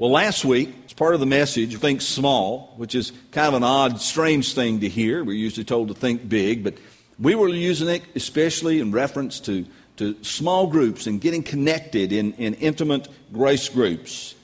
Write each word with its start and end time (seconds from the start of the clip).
Well, 0.00 0.12
last 0.12 0.46
week, 0.46 0.74
as 0.86 0.94
part 0.94 1.12
of 1.12 1.20
the 1.20 1.26
message, 1.26 1.76
think 1.76 2.00
small, 2.00 2.72
which 2.78 2.94
is 2.94 3.12
kind 3.32 3.48
of 3.48 3.52
an 3.52 3.62
odd, 3.62 4.00
strange 4.00 4.54
thing 4.54 4.80
to 4.80 4.88
hear. 4.88 5.22
We're 5.22 5.34
usually 5.34 5.64
told 5.64 5.88
to 5.88 5.94
think 5.94 6.26
big, 6.26 6.64
but 6.64 6.78
we 7.18 7.34
were 7.34 7.50
using 7.50 7.90
it 7.90 8.02
especially 8.14 8.80
in 8.80 8.92
reference 8.92 9.40
to, 9.40 9.66
to 9.98 10.16
small 10.24 10.68
groups 10.68 11.06
and 11.06 11.20
getting 11.20 11.42
connected 11.42 12.12
in, 12.14 12.32
in 12.38 12.54
intimate 12.54 13.08
grace 13.30 13.68
groups. 13.68 14.34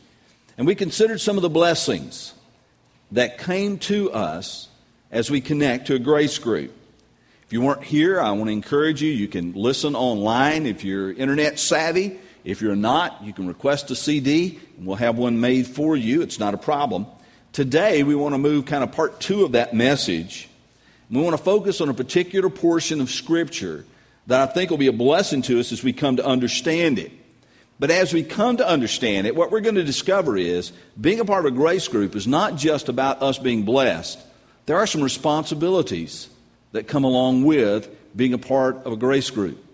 And 0.59 0.67
we 0.67 0.75
considered 0.75 1.23
some 1.23 1.37
of 1.37 1.43
the 1.43 1.49
blessings 1.49 2.35
that 3.13 3.39
came 3.39 3.79
to 3.79 4.13
us 4.13 4.69
as 5.11 5.31
we 5.31 5.41
connect 5.41 5.87
to 5.87 5.95
a 5.95 5.99
grace 5.99 6.39
group. 6.39 6.75
If 7.47 7.55
you 7.55 7.63
weren't 7.63 7.83
here, 7.83 8.21
I 8.21 8.31
want 8.33 8.49
to 8.49 8.53
encourage 8.53 9.01
you. 9.01 9.11
You 9.11 9.27
can 9.27 9.55
listen 9.55 9.97
online 9.97 10.67
if 10.67 10.85
you're 10.85 11.15
internet 11.15 11.59
savvy. 11.59 12.21
If 12.47 12.63
you're 12.63 12.77
not, 12.77 13.25
you 13.25 13.33
can 13.33 13.49
request 13.49 13.91
a 13.91 13.97
CD 13.97 14.61
and 14.77 14.87
we'll 14.87 14.95
have 14.97 15.19
one 15.19 15.41
made 15.41 15.67
for 15.67 15.97
you. 15.97 16.23
It's 16.23 16.39
not 16.39 16.55
a 16.55 16.59
problem. 16.59 17.07
Today, 17.53 18.05
we 18.05 18.15
want 18.15 18.35
to 18.35 18.39
move 18.39 18.67
kind 18.67 18.85
of 18.85 18.93
part 18.93 19.19
two 19.21 19.45
of 19.45 19.53
that 19.53 19.75
message. 19.75 20.49
We 21.11 21.21
want 21.21 21.37
to 21.37 21.43
focus 21.43 21.81
on 21.81 21.89
a 21.89 21.95
particular 21.95 22.49
portion 22.49 23.01
of 23.01 23.11
Scripture 23.11 23.85
that 24.29 24.49
I 24.49 24.53
think 24.53 24.71
will 24.71 24.79
be 24.79 24.87
a 24.87 24.93
blessing 24.93 25.43
to 25.43 25.59
us 25.59 25.73
as 25.73 25.83
we 25.83 25.93
come 25.93 26.19
to 26.19 26.25
understand 26.25 27.01
it. 27.01 27.11
But 27.81 27.91
as 27.91 28.13
we 28.13 28.23
come 28.23 28.59
to 28.59 28.67
understand 28.67 29.27
it, 29.27 29.35
what 29.35 29.51
we're 29.51 29.61
going 29.61 29.75
to 29.75 29.83
discover 29.83 30.37
is 30.37 30.71
being 31.01 31.19
a 31.19 31.25
part 31.25 31.45
of 31.45 31.53
a 31.53 31.57
grace 31.57 31.89
group 31.89 32.15
is 32.15 32.29
not 32.29 32.55
just 32.55 32.89
about 32.89 33.23
us 33.23 33.39
being 33.39 33.65
blessed. 33.65 34.21
There 34.67 34.77
are 34.77 34.87
some 34.87 35.03
responsibilities 35.03 36.29
that 36.71 36.87
come 36.87 37.03
along 37.03 37.43
with 37.43 37.89
being 38.15 38.35
a 38.35 38.39
part 38.39 38.77
of 38.85 38.93
a 38.93 38.97
grace 38.97 39.31
group. 39.31 39.66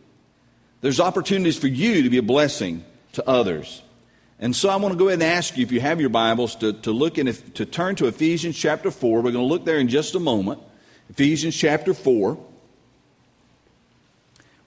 There's 0.83 1.01
opportunities 1.01 1.57
for 1.57 1.69
you 1.69 2.03
to 2.03 2.11
be 2.11 2.19
a 2.19 2.23
blessing 2.23 2.85
to 3.13 3.27
others. 3.27 3.83
And 4.41 4.55
so 4.55 4.69
I 4.69 4.77
want 4.77 4.93
to 4.93 4.99
go 4.99 5.07
ahead 5.07 5.23
and 5.23 5.23
ask 5.23 5.57
you, 5.57 5.63
if 5.63 5.71
you 5.71 5.81
have 5.81 6.01
your 6.01 6.11
Bibles, 6.11 6.57
to, 6.57 6.73
to 6.73 6.91
look 6.91 7.19
in, 7.19 7.33
to 7.33 7.65
turn 7.65 7.95
to 7.97 8.09
Ephesians 8.09 8.59
chapter 8.59 8.91
4. 8.91 9.23
We're 9.23 9.31
going 9.31 9.45
to 9.45 9.49
look 9.49 9.65
there 9.65 9.79
in 9.79 9.87
just 9.87 10.17
a 10.17 10.21
moment. 10.21 10.61
Ephesians 11.09 11.57
chapter 11.57 11.95
4. 11.95 12.37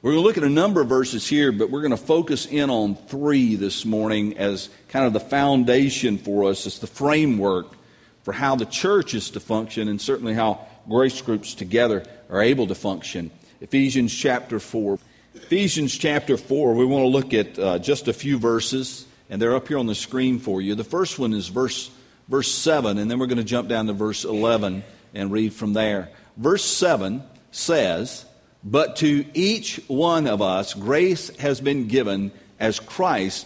We're 0.02 0.11
going 0.11 0.22
to 0.22 0.25
look 0.25 0.38
at 0.38 0.45
a 0.45 0.49
number 0.49 0.80
of 0.80 0.88
verses 0.88 1.27
here, 1.27 1.52
but 1.52 1.69
we're 1.69 1.81
going 1.81 1.91
to 1.91 1.97
focus 1.97 2.45
in 2.45 2.69
on 2.69 2.95
three 2.95 3.57
this 3.57 3.83
morning 3.83 4.38
as 4.38 4.69
kind 4.88 5.05
of 5.05 5.11
the 5.11 5.19
foundation 5.19 6.17
for 6.17 6.50
us, 6.50 6.66
as 6.66 6.79
the 6.79 6.88
framework 6.88 7.75
for 8.23 8.31
how 8.31 8.55
the 8.55 8.66
church 8.66 9.13
is 9.13 9.31
to 9.31 9.41
function 9.41 9.89
and 9.89 10.00
certainly 10.00 10.33
how 10.33 10.66
grace 10.88 11.22
groups 11.22 11.55
together 11.55 12.05
are 12.29 12.41
able 12.41 12.67
to 12.67 12.75
function. 12.75 13.31
Ephesians 13.59 14.16
chapter 14.16 14.61
4. 14.61 14.97
Ephesians 15.36 15.95
chapter 15.95 16.38
4, 16.38 16.73
we 16.75 16.86
want 16.86 17.03
to 17.03 17.09
look 17.09 17.33
at 17.33 17.59
uh, 17.59 17.78
just 17.78 18.08
a 18.08 18.14
few 18.14 18.39
verses, 18.39 19.05
and 19.30 19.41
they're 19.41 19.55
up 19.55 19.67
here 19.67 19.78
on 19.78 19.86
the 19.86 19.94
screen 19.94 20.39
for 20.39 20.61
you. 20.61 20.75
The 20.75 20.86
first 20.86 21.19
one 21.19 21.33
is 21.33 21.50
verse, 21.50 21.91
verse 22.30 22.50
7, 22.50 22.97
and 22.97 23.11
then 23.11 23.19
we're 23.19 23.28
going 23.28 23.38
to 23.38 23.44
jump 23.44 23.67
down 23.67 23.88
to 23.88 23.94
verse 23.94 24.23
11 24.23 24.81
and 25.13 25.31
read 25.31 25.53
from 25.53 25.73
there. 25.73 26.09
Verse 26.38 26.63
7 26.63 27.22
says, 27.52 28.25
But 28.63 28.95
to 28.97 29.25
each 29.33 29.81
one 29.88 30.25
of 30.25 30.41
us 30.41 30.73
grace 30.73 31.36
has 31.38 31.59
been 31.59 31.89
given 31.89 32.31
as 32.58 32.80
Christ 32.80 33.45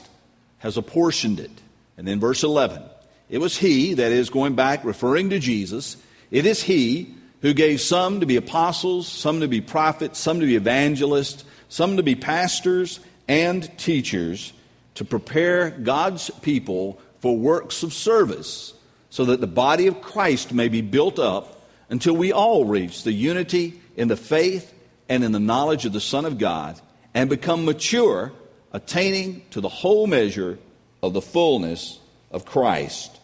has 0.59 0.77
apportioned 0.77 1.39
it. 1.39 1.51
And 1.97 2.07
then 2.07 2.19
verse 2.19 2.43
11, 2.43 2.83
it 3.29 3.39
was 3.39 3.57
He, 3.57 3.95
that 3.95 4.11
is, 4.11 4.29
going 4.29 4.53
back, 4.53 4.85
referring 4.85 5.31
to 5.31 5.39
Jesus, 5.39 5.97
it 6.29 6.45
is 6.45 6.61
He 6.61 7.15
who 7.41 7.53
gave 7.53 7.81
some 7.81 8.19
to 8.19 8.27
be 8.27 8.35
apostles, 8.35 9.07
some 9.07 9.39
to 9.39 9.47
be 9.47 9.59
prophets, 9.59 10.19
some 10.19 10.39
to 10.39 10.45
be 10.45 10.55
evangelists, 10.55 11.45
some 11.69 11.97
to 11.97 12.03
be 12.03 12.15
pastors 12.15 12.99
and 13.27 13.77
teachers 13.77 14.51
to 14.95 15.05
prepare 15.05 15.69
God's 15.69 16.29
people 16.41 16.99
for 17.19 17.37
works 17.37 17.83
of 17.83 17.93
service 17.93 18.73
so 19.09 19.25
that 19.25 19.39
the 19.39 19.47
body 19.47 19.87
of 19.87 20.01
Christ 20.01 20.53
may 20.53 20.67
be 20.67 20.81
built 20.81 21.19
up 21.19 21.61
until 21.89 22.15
we 22.15 22.31
all 22.31 22.65
reach 22.65 23.03
the 23.03 23.13
unity 23.13 23.79
in 23.95 24.07
the 24.07 24.17
faith 24.17 24.73
and 25.07 25.23
in 25.23 25.31
the 25.31 25.39
knowledge 25.39 25.85
of 25.85 25.93
the 25.93 26.01
Son 26.01 26.25
of 26.25 26.37
God 26.37 26.79
and 27.13 27.29
become 27.29 27.65
mature, 27.65 28.31
attaining 28.71 29.43
to 29.51 29.61
the 29.61 29.69
whole 29.69 30.05
measure 30.05 30.59
of 31.01 31.13
the 31.13 31.21
fullness 31.21 31.99
of 32.31 32.45
Christ. 32.45 33.19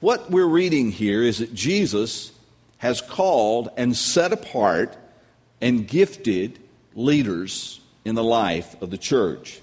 What 0.00 0.30
we're 0.30 0.44
reading 0.44 0.90
here 0.90 1.22
is 1.22 1.38
that 1.38 1.54
Jesus 1.54 2.32
has 2.78 3.00
called 3.00 3.70
and 3.76 3.96
set 3.96 4.32
apart 4.32 4.94
and 5.60 5.88
gifted 5.88 6.58
leaders 6.96 7.80
in 8.04 8.16
the 8.16 8.24
life 8.24 8.80
of 8.82 8.90
the 8.90 8.98
church. 8.98 9.60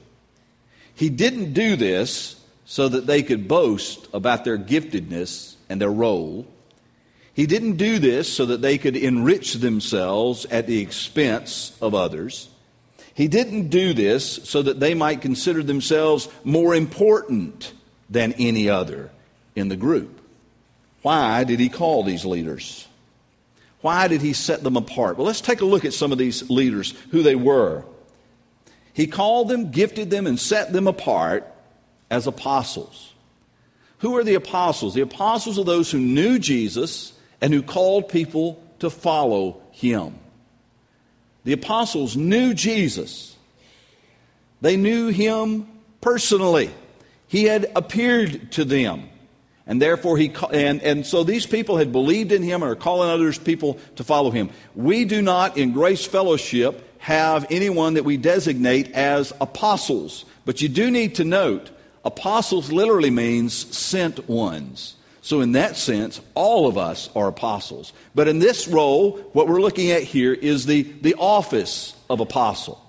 He 0.95 1.09
didn't 1.09 1.53
do 1.53 1.75
this 1.75 2.39
so 2.65 2.87
that 2.87 3.07
they 3.07 3.23
could 3.23 3.47
boast 3.47 4.07
about 4.13 4.45
their 4.45 4.57
giftedness 4.57 5.55
and 5.67 5.81
their 5.81 5.91
role. 5.91 6.47
He 7.33 7.47
didn't 7.47 7.77
do 7.77 7.99
this 7.99 8.31
so 8.31 8.45
that 8.45 8.61
they 8.61 8.77
could 8.77 8.95
enrich 8.95 9.55
themselves 9.55 10.45
at 10.45 10.67
the 10.67 10.79
expense 10.79 11.75
of 11.81 11.95
others. 11.95 12.47
He 13.15 13.27
didn't 13.27 13.69
do 13.69 13.93
this 13.93 14.35
so 14.43 14.61
that 14.61 14.79
they 14.79 14.93
might 14.93 15.21
consider 15.21 15.63
themselves 15.63 16.29
more 16.43 16.73
important 16.75 17.73
than 18.09 18.33
any 18.33 18.69
other 18.69 19.11
in 19.55 19.67
the 19.67 19.75
group. 19.75 20.21
Why 21.01 21.43
did 21.43 21.59
he 21.59 21.69
call 21.69 22.03
these 22.03 22.25
leaders? 22.25 22.87
Why 23.83 24.07
did 24.07 24.21
he 24.21 24.31
set 24.31 24.63
them 24.63 24.77
apart? 24.77 25.17
Well, 25.17 25.27
let's 25.27 25.41
take 25.41 25.59
a 25.59 25.65
look 25.65 25.83
at 25.83 25.93
some 25.93 26.13
of 26.13 26.17
these 26.17 26.49
leaders, 26.49 26.91
who 27.11 27.21
they 27.21 27.35
were. 27.35 27.83
He 28.93 29.07
called 29.07 29.49
them, 29.49 29.71
gifted 29.71 30.09
them, 30.09 30.25
and 30.25 30.39
set 30.39 30.71
them 30.71 30.87
apart 30.87 31.53
as 32.09 32.25
apostles. 32.25 33.11
Who 33.97 34.15
are 34.15 34.23
the 34.23 34.35
apostles? 34.35 34.93
The 34.93 35.01
apostles 35.01 35.59
are 35.59 35.65
those 35.65 35.91
who 35.91 35.99
knew 35.99 36.39
Jesus 36.39 37.11
and 37.41 37.53
who 37.53 37.61
called 37.61 38.07
people 38.07 38.63
to 38.79 38.89
follow 38.89 39.61
him. 39.71 40.17
The 41.43 41.51
apostles 41.51 42.15
knew 42.15 42.53
Jesus. 42.53 43.35
They 44.61 44.77
knew 44.77 45.09
him 45.09 45.67
personally. 45.99 46.71
He 47.27 47.43
had 47.43 47.69
appeared 47.75 48.53
to 48.53 48.63
them. 48.63 49.09
And 49.65 49.81
therefore, 49.81 50.17
he, 50.17 50.33
and, 50.51 50.81
and 50.81 51.05
so 51.05 51.23
these 51.23 51.45
people 51.45 51.77
had 51.77 51.91
believed 51.91 52.31
in 52.31 52.43
him 52.43 52.63
and 52.63 52.71
are 52.71 52.75
calling 52.75 53.09
others 53.09 53.37
people 53.37 53.79
to 53.95 54.03
follow 54.03 54.29
him. 54.29 54.49
We 54.75 55.05
do 55.05 55.21
not, 55.21 55.57
in 55.57 55.71
Grace 55.71 56.05
Fellowship, 56.05 56.83
have 56.99 57.45
anyone 57.49 57.93
that 57.93 58.03
we 58.03 58.17
designate 58.17 58.91
as 58.91 59.31
apostles. 59.39 60.25
But 60.45 60.61
you 60.61 60.67
do 60.67 60.91
need 60.91 61.15
to 61.15 61.23
note, 61.23 61.69
apostles 62.03 62.71
literally 62.71 63.09
means 63.09 63.53
sent 63.53 64.27
ones. 64.27 64.95
So, 65.21 65.39
in 65.39 65.53
that 65.53 65.77
sense, 65.77 66.19
all 66.35 66.67
of 66.67 66.77
us 66.77 67.09
are 67.15 67.29
apostles. 67.29 67.93
But 68.13 68.27
in 68.27 68.39
this 68.39 68.67
role, 68.67 69.17
what 69.31 69.47
we're 69.47 69.61
looking 69.61 69.91
at 69.91 70.03
here 70.03 70.33
is 70.33 70.65
the, 70.65 70.81
the 70.81 71.15
office 71.15 71.95
of 72.09 72.19
apostle. 72.19 72.83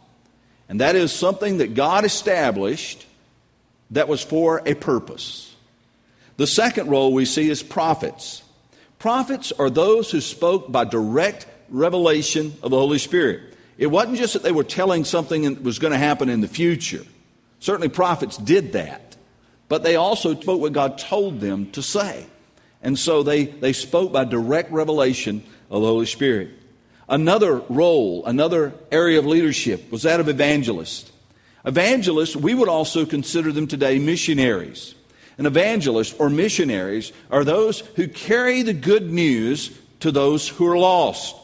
And 0.68 0.80
that 0.80 0.96
is 0.96 1.12
something 1.12 1.58
that 1.58 1.74
God 1.74 2.04
established 2.04 3.06
that 3.92 4.08
was 4.08 4.20
for 4.20 4.62
a 4.66 4.74
purpose. 4.74 5.53
The 6.36 6.46
second 6.46 6.88
role 6.88 7.12
we 7.12 7.24
see 7.24 7.48
is 7.48 7.62
prophets. 7.62 8.42
Prophets 8.98 9.52
are 9.52 9.70
those 9.70 10.10
who 10.10 10.20
spoke 10.20 10.72
by 10.72 10.84
direct 10.84 11.46
revelation 11.68 12.54
of 12.62 12.70
the 12.70 12.78
Holy 12.78 12.98
Spirit. 12.98 13.54
It 13.78 13.88
wasn't 13.88 14.18
just 14.18 14.32
that 14.34 14.42
they 14.42 14.52
were 14.52 14.64
telling 14.64 15.04
something 15.04 15.42
that 15.42 15.62
was 15.62 15.78
going 15.78 15.92
to 15.92 15.98
happen 15.98 16.28
in 16.28 16.40
the 16.40 16.48
future. 16.48 17.04
Certainly, 17.60 17.90
prophets 17.90 18.36
did 18.36 18.72
that. 18.72 19.16
But 19.68 19.82
they 19.82 19.96
also 19.96 20.38
spoke 20.38 20.60
what 20.60 20.72
God 20.72 20.98
told 20.98 21.40
them 21.40 21.70
to 21.72 21.82
say. 21.82 22.26
And 22.82 22.98
so 22.98 23.22
they, 23.22 23.46
they 23.46 23.72
spoke 23.72 24.12
by 24.12 24.24
direct 24.24 24.70
revelation 24.70 25.42
of 25.70 25.80
the 25.80 25.88
Holy 25.88 26.06
Spirit. 26.06 26.50
Another 27.08 27.56
role, 27.68 28.24
another 28.26 28.74
area 28.92 29.18
of 29.18 29.26
leadership 29.26 29.90
was 29.90 30.02
that 30.02 30.20
of 30.20 30.28
evangelists. 30.28 31.10
Evangelists, 31.64 32.36
we 32.36 32.54
would 32.54 32.68
also 32.68 33.06
consider 33.06 33.52
them 33.52 33.66
today 33.66 33.98
missionaries. 33.98 34.94
An 35.38 35.46
evangelist 35.46 36.16
or 36.18 36.30
missionaries 36.30 37.12
are 37.30 37.44
those 37.44 37.80
who 37.80 38.08
carry 38.08 38.62
the 38.62 38.72
good 38.72 39.10
news 39.10 39.76
to 40.00 40.12
those 40.12 40.48
who 40.48 40.66
are 40.66 40.78
lost. 40.78 41.36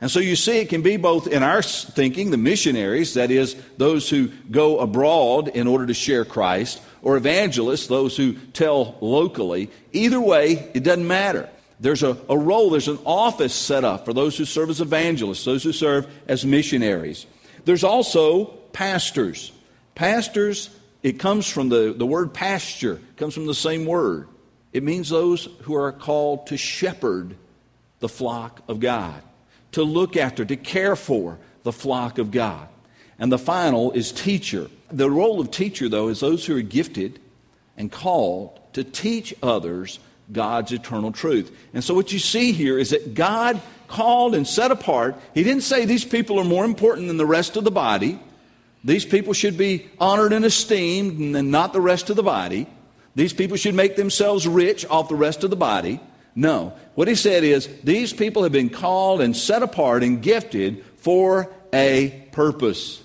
And 0.00 0.10
so 0.10 0.20
you 0.20 0.36
see, 0.36 0.58
it 0.58 0.68
can 0.68 0.82
be 0.82 0.96
both 0.96 1.26
in 1.26 1.42
our 1.42 1.60
thinking, 1.60 2.30
the 2.30 2.36
missionaries, 2.36 3.14
that 3.14 3.30
is, 3.30 3.56
those 3.76 4.08
who 4.08 4.28
go 4.50 4.78
abroad 4.78 5.48
in 5.48 5.66
order 5.66 5.86
to 5.86 5.94
share 5.94 6.24
Christ, 6.24 6.80
or 7.02 7.16
evangelists, 7.16 7.88
those 7.88 8.16
who 8.16 8.34
tell 8.34 8.96
locally. 9.00 9.70
Either 9.92 10.20
way, 10.20 10.70
it 10.74 10.84
doesn't 10.84 11.06
matter. 11.06 11.48
There's 11.80 12.02
a, 12.02 12.16
a 12.28 12.38
role, 12.38 12.70
there's 12.70 12.88
an 12.88 12.98
office 13.04 13.54
set 13.54 13.84
up 13.84 14.04
for 14.04 14.12
those 14.12 14.36
who 14.36 14.44
serve 14.44 14.70
as 14.70 14.80
evangelists, 14.80 15.44
those 15.44 15.62
who 15.62 15.72
serve 15.72 16.06
as 16.26 16.44
missionaries. 16.44 17.26
There's 17.64 17.84
also 17.84 18.46
pastors. 18.72 19.52
Pastors 19.94 20.70
it 21.08 21.18
comes 21.18 21.48
from 21.48 21.70
the, 21.70 21.94
the 21.96 22.04
word 22.04 22.34
pasture, 22.34 23.00
comes 23.16 23.32
from 23.32 23.46
the 23.46 23.54
same 23.54 23.86
word. 23.86 24.28
It 24.74 24.82
means 24.82 25.08
those 25.08 25.48
who 25.62 25.74
are 25.74 25.90
called 25.90 26.48
to 26.48 26.58
shepherd 26.58 27.34
the 28.00 28.10
flock 28.10 28.60
of 28.68 28.78
God, 28.78 29.22
to 29.72 29.82
look 29.82 30.18
after, 30.18 30.44
to 30.44 30.56
care 30.56 30.96
for 30.96 31.38
the 31.62 31.72
flock 31.72 32.18
of 32.18 32.30
God. 32.30 32.68
And 33.18 33.32
the 33.32 33.38
final 33.38 33.90
is 33.92 34.12
teacher. 34.12 34.68
The 34.90 35.10
role 35.10 35.40
of 35.40 35.50
teacher, 35.50 35.88
though, 35.88 36.08
is 36.08 36.20
those 36.20 36.44
who 36.44 36.54
are 36.58 36.62
gifted 36.62 37.18
and 37.78 37.90
called 37.90 38.60
to 38.74 38.84
teach 38.84 39.34
others 39.42 39.98
God's 40.30 40.72
eternal 40.72 41.10
truth. 41.10 41.50
And 41.72 41.82
so, 41.82 41.94
what 41.94 42.12
you 42.12 42.18
see 42.18 42.52
here 42.52 42.78
is 42.78 42.90
that 42.90 43.14
God 43.14 43.62
called 43.88 44.34
and 44.34 44.46
set 44.46 44.70
apart. 44.70 45.16
He 45.32 45.42
didn't 45.42 45.62
say 45.62 45.86
these 45.86 46.04
people 46.04 46.38
are 46.38 46.44
more 46.44 46.66
important 46.66 47.08
than 47.08 47.16
the 47.16 47.24
rest 47.24 47.56
of 47.56 47.64
the 47.64 47.70
body. 47.70 48.20
These 48.88 49.04
people 49.04 49.34
should 49.34 49.58
be 49.58 49.86
honored 50.00 50.32
and 50.32 50.46
esteemed 50.46 51.36
and 51.36 51.50
not 51.50 51.74
the 51.74 51.80
rest 51.80 52.08
of 52.08 52.16
the 52.16 52.22
body. 52.22 52.66
These 53.14 53.34
people 53.34 53.58
should 53.58 53.74
make 53.74 53.96
themselves 53.96 54.48
rich 54.48 54.86
off 54.86 55.10
the 55.10 55.14
rest 55.14 55.44
of 55.44 55.50
the 55.50 55.56
body. 55.56 56.00
No. 56.34 56.72
What 56.94 57.06
he 57.06 57.14
said 57.14 57.44
is 57.44 57.68
these 57.84 58.14
people 58.14 58.44
have 58.44 58.52
been 58.52 58.70
called 58.70 59.20
and 59.20 59.36
set 59.36 59.62
apart 59.62 60.02
and 60.02 60.22
gifted 60.22 60.82
for 60.96 61.52
a 61.70 62.28
purpose. 62.32 63.02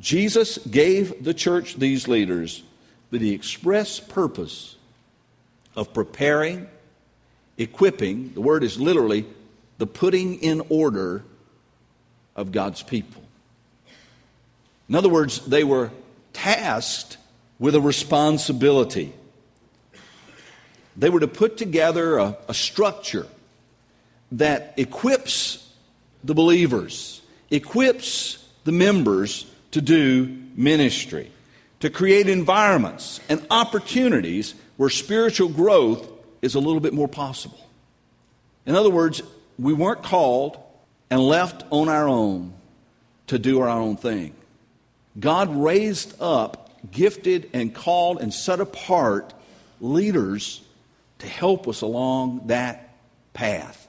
Jesus 0.00 0.58
gave 0.58 1.24
the 1.24 1.32
church 1.32 1.76
these 1.76 2.06
leaders 2.06 2.62
with 3.10 3.22
the 3.22 3.32
express 3.32 4.00
purpose 4.00 4.76
of 5.76 5.94
preparing, 5.94 6.68
equipping, 7.56 8.34
the 8.34 8.42
word 8.42 8.62
is 8.62 8.78
literally 8.78 9.24
the 9.78 9.86
putting 9.86 10.42
in 10.42 10.60
order 10.68 11.24
of 12.36 12.52
God's 12.52 12.82
people. 12.82 13.19
In 14.90 14.96
other 14.96 15.08
words, 15.08 15.46
they 15.46 15.62
were 15.62 15.92
tasked 16.32 17.16
with 17.60 17.76
a 17.76 17.80
responsibility. 17.80 19.12
They 20.96 21.08
were 21.08 21.20
to 21.20 21.28
put 21.28 21.56
together 21.56 22.18
a, 22.18 22.36
a 22.48 22.54
structure 22.54 23.28
that 24.32 24.74
equips 24.76 25.72
the 26.24 26.34
believers, 26.34 27.22
equips 27.52 28.44
the 28.64 28.72
members 28.72 29.46
to 29.70 29.80
do 29.80 30.26
ministry, 30.56 31.30
to 31.78 31.88
create 31.88 32.28
environments 32.28 33.20
and 33.28 33.46
opportunities 33.48 34.56
where 34.76 34.90
spiritual 34.90 35.50
growth 35.50 36.10
is 36.42 36.56
a 36.56 36.58
little 36.58 36.80
bit 36.80 36.92
more 36.92 37.08
possible. 37.08 37.60
In 38.66 38.74
other 38.74 38.90
words, 38.90 39.22
we 39.56 39.72
weren't 39.72 40.02
called 40.02 40.58
and 41.10 41.20
left 41.20 41.62
on 41.70 41.88
our 41.88 42.08
own 42.08 42.54
to 43.28 43.38
do 43.38 43.60
our 43.60 43.68
own 43.68 43.96
thing. 43.96 44.34
God 45.20 45.54
raised 45.54 46.20
up 46.20 46.70
gifted 46.90 47.50
and 47.52 47.74
called 47.74 48.20
and 48.20 48.32
set 48.32 48.60
apart 48.60 49.34
leaders 49.80 50.62
to 51.18 51.26
help 51.26 51.68
us 51.68 51.82
along 51.82 52.46
that 52.46 52.94
path. 53.34 53.86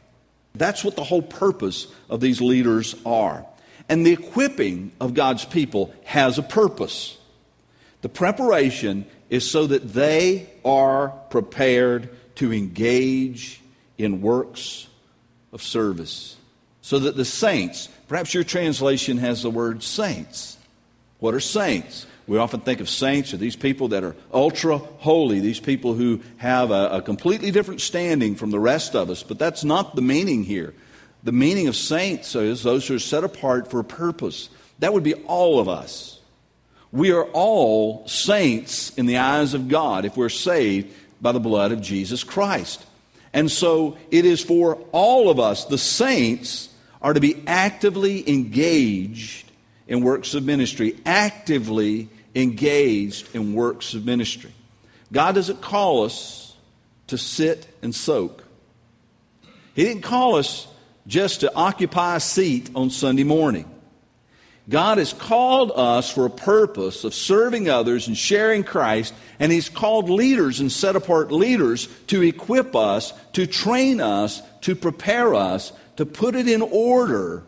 That's 0.53 0.83
what 0.83 0.95
the 0.95 1.03
whole 1.03 1.21
purpose 1.21 1.87
of 2.09 2.19
these 2.19 2.41
leaders 2.41 2.95
are. 3.05 3.45
And 3.87 4.05
the 4.05 4.11
equipping 4.11 4.91
of 4.99 5.13
God's 5.13 5.45
people 5.45 5.93
has 6.03 6.37
a 6.37 6.43
purpose. 6.43 7.17
The 8.01 8.09
preparation 8.09 9.05
is 9.29 9.49
so 9.49 9.67
that 9.67 9.93
they 9.93 10.49
are 10.65 11.09
prepared 11.29 12.09
to 12.35 12.51
engage 12.51 13.61
in 13.97 14.21
works 14.21 14.87
of 15.53 15.61
service. 15.61 16.35
So 16.81 16.99
that 16.99 17.15
the 17.15 17.25
saints, 17.25 17.87
perhaps 18.07 18.33
your 18.33 18.43
translation 18.43 19.17
has 19.19 19.43
the 19.43 19.51
word 19.51 19.83
saints. 19.83 20.57
What 21.21 21.35
are 21.35 21.39
saints? 21.39 22.07
We 22.25 22.39
often 22.39 22.61
think 22.61 22.79
of 22.79 22.89
saints 22.89 23.31
or 23.31 23.37
these 23.37 23.55
people 23.55 23.89
that 23.89 24.03
are 24.03 24.15
ultra 24.33 24.79
holy, 24.79 25.39
these 25.39 25.59
people 25.59 25.93
who 25.93 26.19
have 26.37 26.71
a, 26.71 26.89
a, 26.93 27.01
completely 27.03 27.51
different 27.51 27.79
standing 27.79 28.35
from 28.35 28.49
the 28.49 28.59
rest 28.59 28.95
of 28.95 29.11
us, 29.11 29.21
but 29.21 29.37
that's 29.37 29.63
not 29.63 29.95
the 29.95 30.01
meaning 30.01 30.43
here. 30.43 30.73
The 31.23 31.31
meaning 31.31 31.67
of 31.67 31.75
saints 31.75 32.35
is 32.35 32.63
those 32.63 32.87
who 32.87 32.95
are 32.95 32.99
set 32.99 33.23
apart 33.23 33.69
for 33.69 33.79
a 33.79 33.83
purpose. 33.83 34.49
That 34.79 34.93
would 34.93 35.03
be 35.03 35.13
all 35.13 35.59
of 35.59 35.69
us. 35.69 36.19
We 36.91 37.11
are 37.11 37.25
all 37.33 38.07
saints 38.07 38.89
in 38.97 39.05
the 39.05 39.17
eyes 39.17 39.53
of 39.53 39.67
God 39.67 40.05
if 40.05 40.17
we're 40.17 40.29
saved 40.29 40.91
by 41.21 41.33
the 41.33 41.39
blood 41.39 41.71
of 41.71 41.81
Jesus 41.81 42.23
Christ. 42.23 42.83
And 43.31 43.51
so 43.51 43.95
it 44.09 44.25
is 44.25 44.43
for 44.43 44.79
all 44.91 45.29
of 45.29 45.39
us, 45.39 45.65
the 45.65 45.77
saints, 45.77 46.69
are 46.99 47.13
to 47.13 47.19
be 47.19 47.43
actively 47.45 48.27
engaged 48.27 49.50
in 49.91 49.99
works 49.99 50.35
of 50.35 50.45
ministry, 50.45 50.97
actively 51.05 52.07
engaged 52.33 53.35
in 53.35 53.53
works 53.53 53.93
of 53.93 54.05
ministry. 54.05 54.53
God 55.11 55.35
doesn't 55.35 55.59
call 55.59 56.05
us 56.05 56.55
to 57.07 57.17
sit 57.17 57.67
and 57.81 57.93
soak. 57.93 58.41
He 59.75 59.83
didn't 59.83 60.03
call 60.03 60.37
us 60.37 60.65
just 61.07 61.41
to 61.41 61.53
occupy 61.53 62.15
a 62.15 62.19
seat 62.21 62.69
on 62.73 62.89
Sunday 62.89 63.25
morning. 63.25 63.69
God 64.69 64.97
has 64.97 65.11
called 65.11 65.73
us 65.75 66.09
for 66.09 66.25
a 66.25 66.29
purpose 66.29 67.03
of 67.03 67.13
serving 67.13 67.67
others 67.67 68.07
and 68.07 68.15
sharing 68.15 68.63
Christ, 68.63 69.13
and 69.39 69.51
He's 69.51 69.67
called 69.67 70.09
leaders 70.09 70.61
and 70.61 70.71
set 70.71 70.95
apart 70.95 71.33
leaders 71.33 71.89
to 72.07 72.21
equip 72.21 72.77
us, 72.77 73.11
to 73.33 73.45
train 73.45 73.99
us, 73.99 74.41
to 74.61 74.73
prepare 74.73 75.35
us, 75.35 75.73
to 75.97 76.05
put 76.05 76.35
it 76.35 76.47
in 76.47 76.61
order 76.61 77.43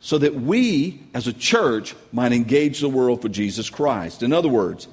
so 0.00 0.18
that 0.18 0.34
we 0.34 1.00
as 1.12 1.26
a 1.26 1.32
church 1.32 1.94
might 2.12 2.32
engage 2.32 2.80
the 2.80 2.88
world 2.88 3.22
for 3.22 3.28
Jesus 3.28 3.68
Christ. 3.68 4.22
In 4.22 4.32
other 4.32 4.48
words, 4.48 4.88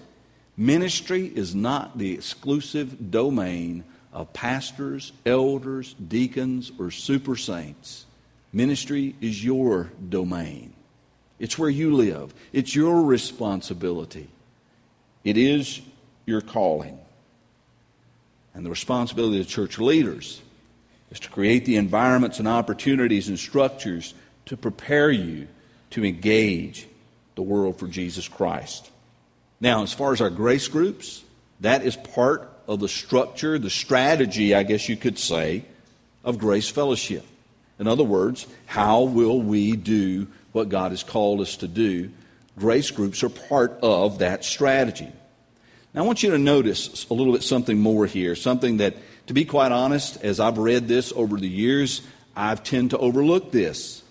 ministry 0.58 1.26
is 1.26 1.56
not 1.56 1.98
the 1.98 2.14
exclusive 2.14 3.10
domain 3.10 3.86
of 4.12 4.34
pastors, 4.34 5.14
elders, 5.26 5.94
deacons, 5.94 6.72
or 6.78 6.92
super 6.92 7.36
saints. 7.36 8.06
Ministry 8.52 9.16
is 9.22 9.44
your 9.44 9.92
domain. 10.10 10.74
It's 11.40 11.58
where 11.58 11.70
you 11.70 11.96
live. 11.96 12.34
It's 12.52 12.76
your 12.76 13.04
responsibility. 13.04 14.28
It 15.24 15.38
is 15.38 15.82
your 16.26 16.42
calling. 16.42 16.98
And 18.54 18.66
the 18.66 18.70
responsibility 18.70 19.40
of 19.40 19.48
church 19.48 19.78
leaders 19.78 20.42
is 21.12 21.20
to 21.20 21.30
create 21.30 21.66
the 21.66 21.76
environments 21.76 22.40
and 22.40 22.48
opportunities 22.48 23.30
and 23.30 23.38
structures 23.38 24.16
to 24.48 24.58
prepare 24.58 25.12
you 25.12 25.48
to 25.92 26.04
engage 26.04 26.88
the 27.36 27.42
world 27.42 27.80
for 27.80 27.88
Jesus 27.88 28.28
Christ. 28.28 28.90
Now, 29.60 29.84
as 29.84 29.94
far 29.94 30.14
as 30.14 30.22
our 30.22 30.30
grace 30.30 30.68
groups, 30.68 31.24
that 31.62 31.84
is 31.84 31.96
part 31.96 32.52
of 32.68 32.80
the 32.80 32.88
structure, 32.88 33.58
the 33.58 33.70
strategy, 33.70 34.54
I 34.54 34.64
guess 34.64 34.90
you 34.90 34.98
could 34.98 35.18
say, 35.18 35.66
of 36.24 36.38
Grace 36.38 36.70
Fellowship. 36.70 37.26
In 37.80 37.88
other 37.88 38.04
words, 38.04 38.48
how 38.66 39.04
will 39.04 39.42
we 39.42 39.76
do 39.76 40.28
what 40.52 40.70
God 40.70 40.92
has 40.92 41.04
called 41.04 41.42
us 41.42 41.58
to 41.58 41.68
do? 41.68 42.12
Grace 42.58 42.92
groups 42.92 43.24
are 43.24 43.30
part 43.30 43.78
of 43.82 44.20
that 44.20 44.44
strategy. 44.44 45.12
Now, 45.94 46.04
I 46.04 46.06
want 46.06 46.22
you 46.24 46.32
to 46.32 46.38
notice 46.38 47.08
a 47.10 47.14
little 47.14 47.34
bit 47.34 47.44
something 47.44 47.80
more 47.80 48.06
here, 48.06 48.36
something 48.36 48.78
that, 48.78 48.96
to 49.28 49.34
be 49.34 49.46
quite 49.46 49.72
honest, 49.72 50.24
as 50.24 50.40
I've 50.40 50.58
read 50.58 50.88
this 50.88 51.14
over 51.16 51.38
the 51.38 51.48
years, 51.48 52.02
I've 52.36 52.64
tend 52.64 52.92
to 52.92 52.98
overlook 52.98 53.52
this. 53.52 54.04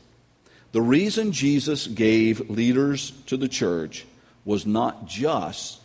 The 0.77 0.83
reason 0.83 1.33
Jesus 1.33 1.87
gave 1.87 2.51
leaders 2.51 3.13
to 3.29 3.39
the 3.39 3.49
church 3.49 4.05
was 4.45 4.67
not 4.67 5.07
just 5.07 5.81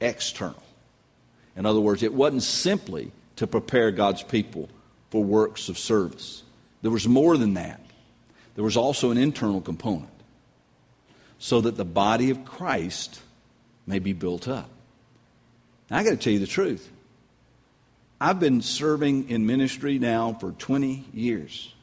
external. 0.00 0.62
In 1.54 1.66
other 1.66 1.80
words, 1.80 2.02
it 2.02 2.14
wasn't 2.14 2.44
simply 2.44 3.12
to 3.36 3.46
prepare 3.46 3.90
God's 3.90 4.22
people 4.22 4.70
for 5.10 5.22
works 5.22 5.68
of 5.68 5.76
service. 5.76 6.44
There 6.80 6.90
was 6.90 7.06
more 7.06 7.36
than 7.36 7.52
that. 7.54 7.78
There 8.54 8.64
was 8.64 8.78
also 8.78 9.10
an 9.10 9.18
internal 9.18 9.60
component 9.60 10.08
so 11.38 11.60
that 11.60 11.76
the 11.76 11.84
body 11.84 12.30
of 12.30 12.46
Christ 12.46 13.20
may 13.86 13.98
be 13.98 14.14
built 14.14 14.48
up. 14.48 14.70
Now, 15.90 15.98
I 15.98 16.04
got 16.04 16.10
to 16.12 16.16
tell 16.16 16.32
you 16.32 16.38
the 16.38 16.46
truth. 16.46 16.90
I've 18.18 18.40
been 18.40 18.62
serving 18.62 19.28
in 19.28 19.44
ministry 19.44 19.98
now 19.98 20.32
for 20.40 20.52
20 20.52 21.04
years. 21.12 21.74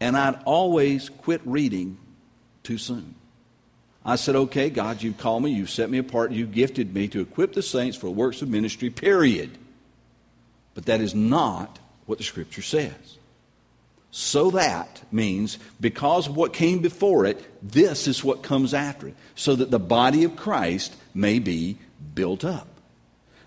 And 0.00 0.16
I'd 0.16 0.42
always 0.44 1.08
quit 1.08 1.40
reading 1.44 1.98
too 2.62 2.78
soon. 2.78 3.14
I 4.04 4.16
said, 4.16 4.36
okay, 4.36 4.70
God, 4.70 5.02
you've 5.02 5.18
called 5.18 5.42
me, 5.42 5.50
you've 5.50 5.70
set 5.70 5.90
me 5.90 5.98
apart, 5.98 6.32
you've 6.32 6.52
gifted 6.52 6.94
me 6.94 7.08
to 7.08 7.20
equip 7.20 7.52
the 7.52 7.62
saints 7.62 7.96
for 7.96 8.08
works 8.08 8.40
of 8.40 8.48
ministry, 8.48 8.90
period. 8.90 9.58
But 10.74 10.86
that 10.86 11.00
is 11.00 11.14
not 11.14 11.78
what 12.06 12.18
the 12.18 12.24
Scripture 12.24 12.62
says. 12.62 13.18
So 14.10 14.50
that 14.52 15.02
means 15.12 15.58
because 15.80 16.28
of 16.28 16.36
what 16.36 16.54
came 16.54 16.78
before 16.78 17.26
it, 17.26 17.44
this 17.62 18.08
is 18.08 18.24
what 18.24 18.42
comes 18.42 18.72
after 18.72 19.08
it, 19.08 19.14
so 19.34 19.54
that 19.56 19.70
the 19.70 19.78
body 19.78 20.24
of 20.24 20.36
Christ 20.36 20.96
may 21.12 21.38
be 21.38 21.76
built 22.14 22.44
up. 22.44 22.68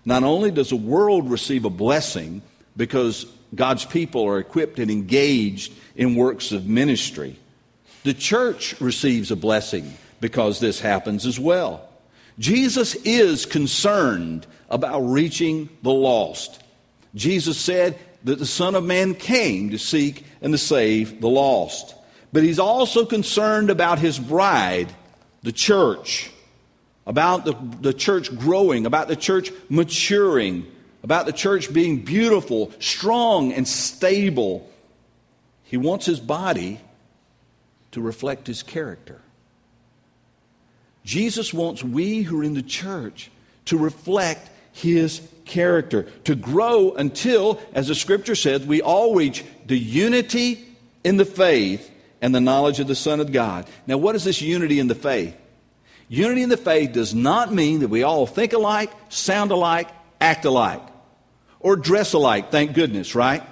Not 0.04 0.22
only 0.22 0.50
does 0.50 0.70
the 0.70 0.76
world 0.76 1.30
receive 1.30 1.64
a 1.64 1.70
blessing 1.70 2.42
because 2.76 3.26
God's 3.54 3.84
people 3.84 4.26
are 4.26 4.38
equipped 4.38 4.78
and 4.78 4.90
engaged 4.90 5.72
in 5.94 6.16
works 6.16 6.52
of 6.52 6.66
ministry. 6.66 7.38
The 8.04 8.14
church 8.14 8.80
receives 8.80 9.30
a 9.30 9.36
blessing 9.36 9.96
because 10.20 10.58
this 10.58 10.80
happens 10.80 11.26
as 11.26 11.38
well. 11.38 11.88
Jesus 12.38 12.94
is 12.94 13.44
concerned 13.44 14.46
about 14.70 15.00
reaching 15.00 15.68
the 15.82 15.92
lost. 15.92 16.62
Jesus 17.14 17.58
said 17.58 17.98
that 18.24 18.38
the 18.38 18.46
Son 18.46 18.74
of 18.74 18.84
Man 18.84 19.14
came 19.14 19.70
to 19.70 19.78
seek 19.78 20.24
and 20.40 20.52
to 20.52 20.58
save 20.58 21.20
the 21.20 21.28
lost. 21.28 21.94
But 22.32 22.42
he's 22.42 22.58
also 22.58 23.04
concerned 23.04 23.68
about 23.68 23.98
his 23.98 24.18
bride, 24.18 24.88
the 25.42 25.52
church. 25.52 26.30
about 27.06 27.44
the, 27.44 27.54
the 27.80 27.92
church 27.92 28.34
growing, 28.38 28.86
about 28.86 29.08
the 29.08 29.16
church 29.16 29.50
maturing, 29.68 30.66
about 31.02 31.26
the 31.26 31.32
church 31.32 31.72
being 31.72 31.98
beautiful, 32.00 32.72
strong, 32.78 33.52
and 33.52 33.66
stable. 33.66 34.70
He 35.64 35.76
wants 35.76 36.06
his 36.06 36.20
body 36.20 36.80
to 37.92 38.00
reflect 38.00 38.46
his 38.46 38.62
character. 38.62 39.20
Jesus 41.04 41.52
wants 41.52 41.82
we 41.82 42.22
who 42.22 42.40
are 42.40 42.44
in 42.44 42.54
the 42.54 42.62
church 42.62 43.30
to 43.66 43.76
reflect 43.76 44.50
his 44.72 45.20
character, 45.44 46.04
to 46.24 46.34
grow 46.34 46.92
until, 46.92 47.60
as 47.74 47.88
the 47.88 47.94
scripture 47.94 48.34
says, 48.34 48.64
we 48.64 48.80
all 48.80 49.14
reach 49.14 49.44
the 49.66 49.78
unity 49.78 50.64
in 51.04 51.16
the 51.16 51.24
faith 51.24 51.90
and 52.20 52.34
the 52.34 52.40
knowledge 52.40 52.80
of 52.80 52.86
the 52.86 52.94
Son 52.94 53.20
of 53.20 53.32
God. 53.32 53.66
Now, 53.86 53.98
what 53.98 54.14
is 54.14 54.24
this 54.24 54.40
unity 54.40 54.78
in 54.78 54.86
the 54.86 54.94
faith? 54.94 55.36
Unity 56.08 56.42
in 56.42 56.48
the 56.48 56.56
faith 56.56 56.92
does 56.92 57.14
not 57.14 57.52
mean 57.52 57.80
that 57.80 57.88
we 57.88 58.02
all 58.02 58.26
think 58.26 58.52
alike, 58.52 58.90
sound 59.08 59.50
alike, 59.50 59.88
act 60.20 60.44
alike, 60.44 60.82
or 61.62 61.76
dress 61.76 62.12
alike, 62.12 62.50
thank 62.50 62.74
goodness, 62.74 63.14
right? 63.14 63.42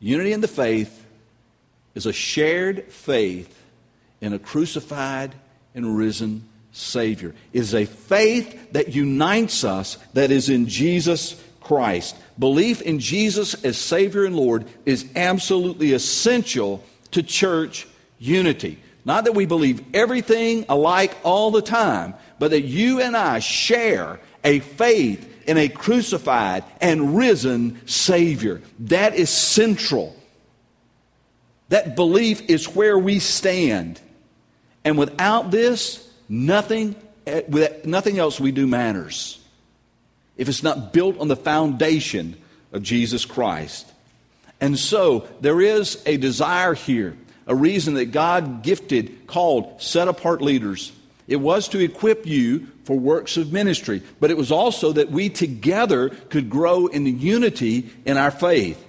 Unity 0.00 0.32
in 0.32 0.40
the 0.40 0.48
faith 0.48 1.04
is 1.94 2.06
a 2.06 2.12
shared 2.12 2.84
faith 2.92 3.62
in 4.20 4.32
a 4.32 4.38
crucified 4.38 5.34
and 5.74 5.96
risen 5.96 6.48
Savior. 6.72 7.34
It 7.52 7.60
is 7.60 7.74
a 7.74 7.86
faith 7.86 8.72
that 8.72 8.94
unites 8.94 9.64
us 9.64 9.96
that 10.12 10.30
is 10.30 10.48
in 10.48 10.66
Jesus 10.66 11.42
Christ. 11.60 12.16
Belief 12.38 12.82
in 12.82 12.98
Jesus 12.98 13.54
as 13.64 13.78
Savior 13.78 14.24
and 14.24 14.36
Lord 14.36 14.66
is 14.84 15.06
absolutely 15.16 15.92
essential 15.92 16.84
to 17.12 17.22
church 17.22 17.86
unity. 18.18 18.78
Not 19.04 19.24
that 19.24 19.34
we 19.34 19.46
believe 19.46 19.82
everything 19.94 20.66
alike 20.68 21.16
all 21.22 21.50
the 21.50 21.62
time, 21.62 22.14
but 22.38 22.50
that 22.50 22.62
you 22.62 23.00
and 23.00 23.16
I 23.16 23.38
share 23.38 24.20
a 24.44 24.60
faith 24.60 25.32
in 25.46 25.56
a 25.56 25.68
crucified 25.68 26.64
and 26.80 27.16
risen 27.16 27.80
Savior. 27.86 28.60
That 28.80 29.14
is 29.14 29.30
central. 29.30 30.14
That 31.68 31.96
belief 31.96 32.48
is 32.48 32.74
where 32.74 32.98
we 32.98 33.18
stand. 33.18 34.00
And 34.84 34.98
without 34.98 35.50
this, 35.50 36.08
nothing, 36.28 36.94
eh, 37.26 37.42
nothing 37.84 38.18
else 38.18 38.38
we 38.38 38.52
do 38.52 38.66
matters. 38.66 39.40
If 40.36 40.48
it's 40.48 40.62
not 40.62 40.92
built 40.92 41.18
on 41.18 41.28
the 41.28 41.36
foundation 41.36 42.36
of 42.72 42.82
Jesus 42.82 43.24
Christ. 43.24 43.90
And 44.60 44.78
so 44.78 45.26
there 45.40 45.60
is 45.60 46.02
a 46.06 46.16
desire 46.16 46.74
here, 46.74 47.16
a 47.46 47.54
reason 47.54 47.94
that 47.94 48.06
God 48.06 48.62
gifted, 48.62 49.26
called, 49.26 49.80
set 49.80 50.08
apart 50.08 50.40
leaders. 50.40 50.92
It 51.26 51.36
was 51.36 51.68
to 51.68 51.78
equip 51.78 52.26
you 52.26 52.68
for 52.86 52.96
works 52.96 53.36
of 53.36 53.52
ministry, 53.52 54.00
but 54.20 54.30
it 54.30 54.36
was 54.36 54.52
also 54.52 54.92
that 54.92 55.10
we 55.10 55.28
together 55.28 56.08
could 56.08 56.48
grow 56.48 56.86
in 56.86 57.02
the 57.02 57.10
unity 57.10 57.90
in 58.04 58.16
our 58.16 58.30
faith. 58.30 58.82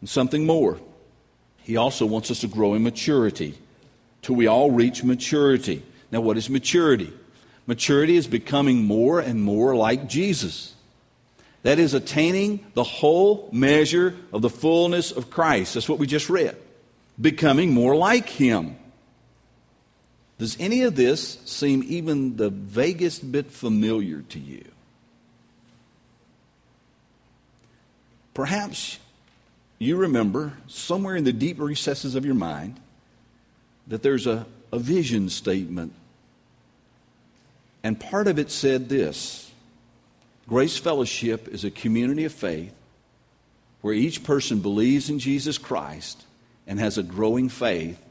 And 0.00 0.08
something 0.08 0.46
more. 0.46 0.78
He 1.58 1.76
also 1.76 2.06
wants 2.06 2.30
us 2.30 2.38
to 2.40 2.46
grow 2.46 2.74
in 2.74 2.84
maturity 2.84 3.58
till 4.22 4.36
we 4.36 4.46
all 4.46 4.70
reach 4.70 5.02
maturity. 5.02 5.82
Now, 6.12 6.20
what 6.20 6.36
is 6.36 6.48
maturity? 6.48 7.12
Maturity 7.66 8.16
is 8.16 8.28
becoming 8.28 8.84
more 8.84 9.18
and 9.18 9.42
more 9.42 9.74
like 9.74 10.08
Jesus. 10.08 10.72
That 11.64 11.80
is 11.80 11.94
attaining 11.94 12.64
the 12.74 12.84
whole 12.84 13.48
measure 13.52 14.14
of 14.32 14.40
the 14.40 14.50
fullness 14.50 15.10
of 15.10 15.30
Christ. 15.30 15.74
That's 15.74 15.88
what 15.88 15.98
we 15.98 16.06
just 16.06 16.30
read. 16.30 16.56
Becoming 17.20 17.74
more 17.74 17.96
like 17.96 18.28
Him. 18.28 18.76
Does 20.40 20.56
any 20.58 20.84
of 20.84 20.96
this 20.96 21.38
seem 21.44 21.84
even 21.86 22.36
the 22.36 22.48
vaguest 22.48 23.30
bit 23.30 23.50
familiar 23.50 24.22
to 24.30 24.38
you? 24.38 24.64
Perhaps 28.32 28.98
you 29.78 29.98
remember 29.98 30.54
somewhere 30.66 31.14
in 31.14 31.24
the 31.24 31.32
deep 31.34 31.60
recesses 31.60 32.14
of 32.14 32.24
your 32.24 32.34
mind 32.34 32.80
that 33.86 34.02
there's 34.02 34.26
a, 34.26 34.46
a 34.72 34.78
vision 34.78 35.28
statement. 35.28 35.92
And 37.82 38.00
part 38.00 38.26
of 38.26 38.38
it 38.38 38.50
said 38.50 38.88
this 38.88 39.50
Grace 40.48 40.78
Fellowship 40.78 41.48
is 41.48 41.64
a 41.64 41.70
community 41.70 42.24
of 42.24 42.32
faith 42.32 42.72
where 43.82 43.92
each 43.92 44.24
person 44.24 44.60
believes 44.60 45.10
in 45.10 45.18
Jesus 45.18 45.58
Christ 45.58 46.24
and 46.66 46.80
has 46.80 46.96
a 46.96 47.02
growing 47.02 47.50
faith, 47.50 48.02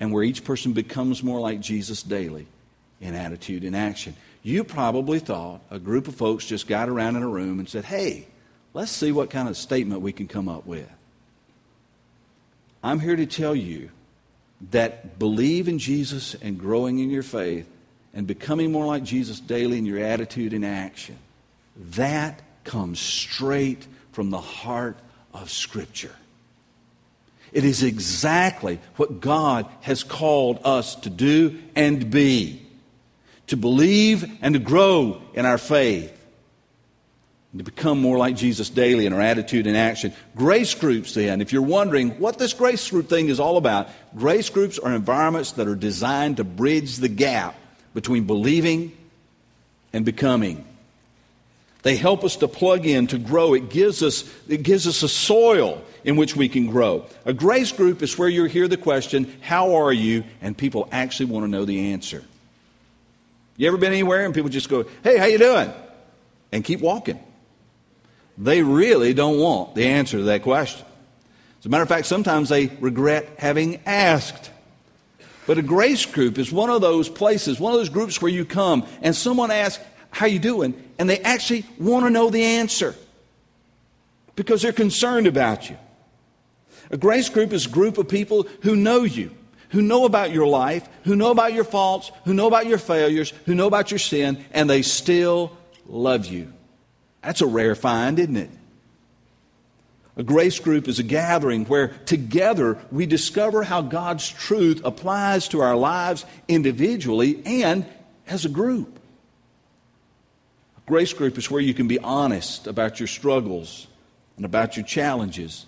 and 0.00 0.12
where 0.12 0.22
each 0.22 0.44
person 0.44 0.72
becomes 0.72 1.22
more 1.22 1.40
like 1.40 1.60
Jesus 1.60 2.02
daily 2.02 2.46
in 3.00 3.14
attitude 3.14 3.64
and 3.64 3.76
action. 3.76 4.16
You 4.42 4.64
probably 4.64 5.18
thought 5.18 5.60
a 5.70 5.78
group 5.78 6.08
of 6.08 6.14
folks 6.14 6.46
just 6.46 6.66
got 6.66 6.88
around 6.88 7.16
in 7.16 7.22
a 7.22 7.28
room 7.28 7.58
and 7.58 7.68
said, 7.68 7.84
Hey, 7.84 8.26
let's 8.74 8.90
see 8.90 9.12
what 9.12 9.30
kind 9.30 9.48
of 9.48 9.56
statement 9.56 10.00
we 10.00 10.12
can 10.12 10.26
come 10.26 10.48
up 10.48 10.66
with. 10.66 10.88
I'm 12.82 12.98
here 12.98 13.16
to 13.16 13.26
tell 13.26 13.54
you 13.54 13.90
that 14.70 15.18
believe 15.18 15.68
in 15.68 15.78
Jesus 15.78 16.34
and 16.34 16.58
growing 16.58 16.98
in 16.98 17.10
your 17.10 17.22
faith 17.22 17.68
and 18.14 18.26
becoming 18.26 18.72
more 18.72 18.86
like 18.86 19.04
Jesus 19.04 19.40
daily 19.40 19.78
in 19.78 19.86
your 19.86 19.98
attitude 19.98 20.52
and 20.52 20.64
action, 20.64 21.16
that 21.76 22.40
comes 22.64 23.00
straight 23.00 23.86
from 24.12 24.30
the 24.30 24.40
heart 24.40 24.96
of 25.32 25.50
Scripture. 25.50 26.14
It 27.52 27.64
is 27.64 27.82
exactly 27.82 28.80
what 28.96 29.20
God 29.20 29.66
has 29.82 30.02
called 30.02 30.60
us 30.64 30.94
to 30.96 31.10
do 31.10 31.60
and 31.74 32.10
be 32.10 32.66
to 33.48 33.56
believe 33.56 34.24
and 34.40 34.54
to 34.54 34.60
grow 34.60 35.20
in 35.34 35.44
our 35.44 35.58
faith 35.58 36.18
to 37.58 37.62
become 37.62 38.00
more 38.00 38.16
like 38.16 38.34
Jesus 38.34 38.70
daily 38.70 39.04
in 39.04 39.12
our 39.12 39.20
attitude 39.20 39.66
and 39.66 39.76
action. 39.76 40.14
Grace 40.34 40.74
groups, 40.74 41.14
then, 41.14 41.42
if 41.42 41.52
you're 41.52 41.60
wondering 41.60 42.18
what 42.18 42.38
this 42.38 42.54
grace 42.54 42.88
group 42.90 43.10
thing 43.10 43.28
is 43.28 43.38
all 43.38 43.58
about, 43.58 43.88
grace 44.16 44.48
groups 44.48 44.78
are 44.78 44.94
environments 44.94 45.52
that 45.52 45.68
are 45.68 45.74
designed 45.74 46.38
to 46.38 46.44
bridge 46.44 46.96
the 46.96 47.08
gap 47.08 47.54
between 47.92 48.24
believing 48.24 48.96
and 49.92 50.06
becoming. 50.06 50.64
They 51.82 51.96
help 51.96 52.22
us 52.24 52.36
to 52.36 52.48
plug 52.48 52.86
in, 52.86 53.08
to 53.08 53.18
grow. 53.18 53.54
It 53.54 53.68
gives 53.70 54.02
us, 54.02 54.24
it 54.48 54.62
gives 54.62 54.86
us 54.86 55.02
a 55.02 55.08
soil 55.08 55.82
in 56.04 56.16
which 56.16 56.36
we 56.36 56.48
can 56.48 56.66
grow. 56.66 57.06
A 57.24 57.32
grace 57.32 57.72
group 57.72 58.02
is 58.02 58.16
where 58.16 58.28
you 58.28 58.44
hear 58.44 58.68
the 58.68 58.76
question, 58.76 59.32
How 59.40 59.74
are 59.76 59.92
you? 59.92 60.24
and 60.40 60.56
people 60.56 60.88
actually 60.92 61.26
want 61.26 61.44
to 61.44 61.50
know 61.50 61.64
the 61.64 61.92
answer. 61.92 62.22
You 63.56 63.68
ever 63.68 63.76
been 63.76 63.92
anywhere 63.92 64.24
and 64.24 64.34
people 64.34 64.50
just 64.50 64.68
go, 64.68 64.84
Hey, 65.02 65.18
how 65.18 65.26
you 65.26 65.38
doing? 65.38 65.72
and 66.52 66.62
keep 66.62 66.80
walking? 66.80 67.18
they 68.38 68.62
really 68.62 69.14
don't 69.14 69.38
want 69.38 69.74
the 69.74 69.86
answer 69.86 70.16
to 70.18 70.24
that 70.24 70.42
question. 70.42 70.84
As 71.60 71.66
a 71.66 71.68
matter 71.68 71.82
of 71.82 71.88
fact, 71.88 72.06
sometimes 72.06 72.48
they 72.48 72.66
regret 72.66 73.28
having 73.38 73.80
asked. 73.86 74.50
But 75.46 75.58
a 75.58 75.62
grace 75.62 76.06
group 76.06 76.38
is 76.38 76.50
one 76.50 76.70
of 76.70 76.80
those 76.80 77.08
places, 77.08 77.60
one 77.60 77.72
of 77.72 77.78
those 77.78 77.88
groups 77.88 78.22
where 78.22 78.32
you 78.32 78.44
come 78.44 78.86
and 79.02 79.14
someone 79.14 79.50
asks, 79.50 79.82
How 80.12 80.26
you 80.26 80.38
doing? 80.38 80.80
And 80.98 81.10
they 81.10 81.18
actually 81.18 81.64
want 81.78 82.06
to 82.06 82.10
know 82.10 82.30
the 82.30 82.44
answer 82.44 82.94
because 84.36 84.62
they're 84.62 84.72
concerned 84.72 85.26
about 85.26 85.68
you. 85.68 85.76
A 86.90 86.96
grace 86.96 87.28
group 87.28 87.52
is 87.52 87.66
a 87.66 87.70
group 87.70 87.98
of 87.98 88.08
people 88.08 88.46
who 88.60 88.76
know 88.76 89.02
you, 89.02 89.34
who 89.70 89.80
know 89.80 90.04
about 90.04 90.30
your 90.30 90.46
life, 90.46 90.86
who 91.04 91.16
know 91.16 91.30
about 91.30 91.54
your 91.54 91.64
faults, 91.64 92.12
who 92.24 92.34
know 92.34 92.46
about 92.46 92.66
your 92.66 92.78
failures, 92.78 93.32
who 93.46 93.54
know 93.54 93.66
about 93.66 93.90
your 93.90 93.98
sin, 93.98 94.44
and 94.52 94.68
they 94.68 94.82
still 94.82 95.56
love 95.86 96.26
you. 96.26 96.52
That's 97.22 97.40
a 97.40 97.46
rare 97.46 97.74
find, 97.74 98.18
isn't 98.18 98.36
it? 98.36 98.50
A 100.16 100.22
grace 100.22 100.58
group 100.58 100.88
is 100.88 100.98
a 100.98 101.02
gathering 101.02 101.64
where 101.64 101.88
together 102.04 102.78
we 102.90 103.06
discover 103.06 103.62
how 103.62 103.80
God's 103.80 104.28
truth 104.28 104.82
applies 104.84 105.48
to 105.48 105.60
our 105.60 105.74
lives 105.74 106.26
individually 106.48 107.42
and 107.46 107.86
as 108.26 108.44
a 108.44 108.50
group. 108.50 108.98
Grace 110.92 111.14
group 111.14 111.38
is 111.38 111.50
where 111.50 111.62
you 111.62 111.72
can 111.72 111.88
be 111.88 111.98
honest 112.00 112.66
about 112.66 113.00
your 113.00 113.06
struggles 113.06 113.86
and 114.36 114.44
about 114.44 114.76
your 114.76 114.84
challenges 114.84 115.64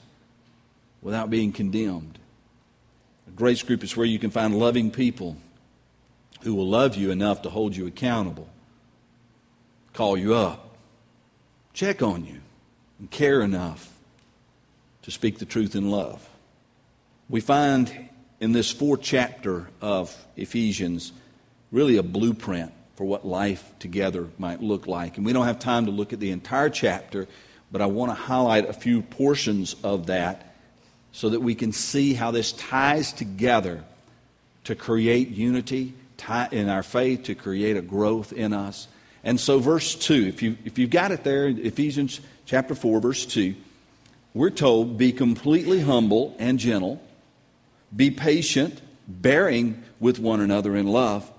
without 1.01 1.31
being 1.31 1.51
condemned. 1.51 2.19
A 3.27 3.31
grace 3.31 3.63
group 3.63 3.83
is 3.83 3.97
where 3.97 4.05
you 4.05 4.19
can 4.19 4.31
find 4.31 4.55
loving 4.55 4.91
people 4.91 5.39
who 6.43 6.55
will 6.55 6.69
love 6.69 6.95
you 6.95 7.11
enough 7.11 7.41
to 7.41 7.49
hold 7.49 7.75
you 7.75 7.87
accountable, 7.87 8.51
call 9.95 10.15
you 10.15 10.35
up, 10.35 10.77
check 11.73 12.03
on 12.03 12.27
you 12.27 12.43
and 12.99 13.11
care 13.11 13.41
enough 13.41 13.91
to 15.05 15.11
speak 15.11 15.39
the 15.39 15.47
truth 15.47 15.75
in 15.75 15.91
love. 15.91 16.29
We 17.31 17.41
find 17.41 18.11
in 18.41 18.53
this 18.53 18.71
fourth 18.71 19.01
chapter 19.01 19.69
of 19.81 20.15
Ephesians 20.37 21.13
really 21.73 21.97
a 21.97 22.03
blueprint 22.03 22.75
for 22.97 23.05
what 23.05 23.27
life 23.27 23.73
together 23.79 24.29
might 24.39 24.63
look 24.63 24.87
like. 24.87 25.17
And 25.17 25.27
we 25.27 25.33
don't 25.33 25.47
have 25.47 25.59
time 25.59 25.87
to 25.87 25.91
look 25.91 26.13
at 26.13 26.21
the 26.21 26.31
entire 26.31 26.71
chapter, 26.71 27.27
but 27.73 27.83
I 27.83 27.87
want 27.87 28.11
to 28.11 28.15
highlight 28.15 28.69
a 28.69 28.73
few 28.73 29.03
portions 29.03 29.75
of 29.83 30.07
that 30.07 30.55
so 31.13 31.31
that 31.31 31.41
we 31.41 31.55
can 31.55 31.73
see 31.73 32.15
how 32.15 32.31
this 32.31 32.53
ties 32.53 33.13
together 33.13 33.85
to 34.65 34.75
create 34.75 35.29
unity 35.29 35.95
in 36.53 36.69
our 36.69 36.83
faith, 36.83 37.25
to 37.25 37.35
create 37.35 37.77
a 37.77 37.83
growth 37.83 38.33
in 38.33 38.53
us. 38.53 38.89
And 39.23 39.39
so, 39.39 39.59
verse 39.59 39.95
2, 39.95 40.27
if, 40.27 40.43
you, 40.43 40.57
if 40.65 40.79
you've 40.79 40.91
got 40.91 41.13
it 41.13 41.25
there, 41.25 41.49
Ephesians 41.49 42.21
chapter 42.47 42.75
4, 42.75 43.01
verse 43.01 43.27
2, 43.27 43.55
we're 44.33 44.51
told, 44.51 44.99
be 44.99 45.13
completely 45.13 45.81
humble 45.81 46.35
and 46.39 46.59
gentle, 46.59 47.01
be 47.95 48.11
patient, 48.11 48.81
bearing 49.07 49.83
with 50.01 50.19
one 50.19 50.41
another 50.41 50.77
in 50.77 50.87
love, 50.87 51.31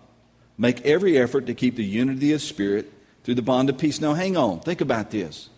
make 0.57 0.81
every 0.81 1.17
effort 1.17 1.45
to 1.47 1.53
keep 1.53 1.75
the 1.75 1.83
unity 1.83 2.33
of 2.33 2.41
spirit 2.41 2.91
through 3.24 3.35
the 3.35 3.41
bond 3.41 3.69
of 3.69 3.77
peace. 3.77 4.00
Now, 4.00 4.13
hang 4.13 4.38
on, 4.38 4.59
think 4.59 4.81
about 4.81 5.12
this. 5.12 5.50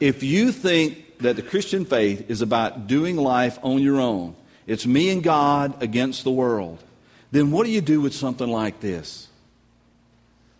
If 0.00 0.22
you 0.22 0.50
think 0.50 1.18
that 1.18 1.36
the 1.36 1.42
Christian 1.42 1.84
faith 1.84 2.28
is 2.30 2.42
about 2.42 2.86
doing 2.86 3.16
life 3.16 3.58
on 3.62 3.80
your 3.80 4.00
own, 4.00 4.34
it's 4.66 4.86
me 4.86 5.10
and 5.10 5.22
God 5.22 5.82
against 5.82 6.24
the 6.24 6.30
world, 6.30 6.82
then 7.30 7.50
what 7.50 7.64
do 7.64 7.70
you 7.70 7.80
do 7.80 8.00
with 8.00 8.14
something 8.14 8.48
like 8.48 8.80
this? 8.80 9.28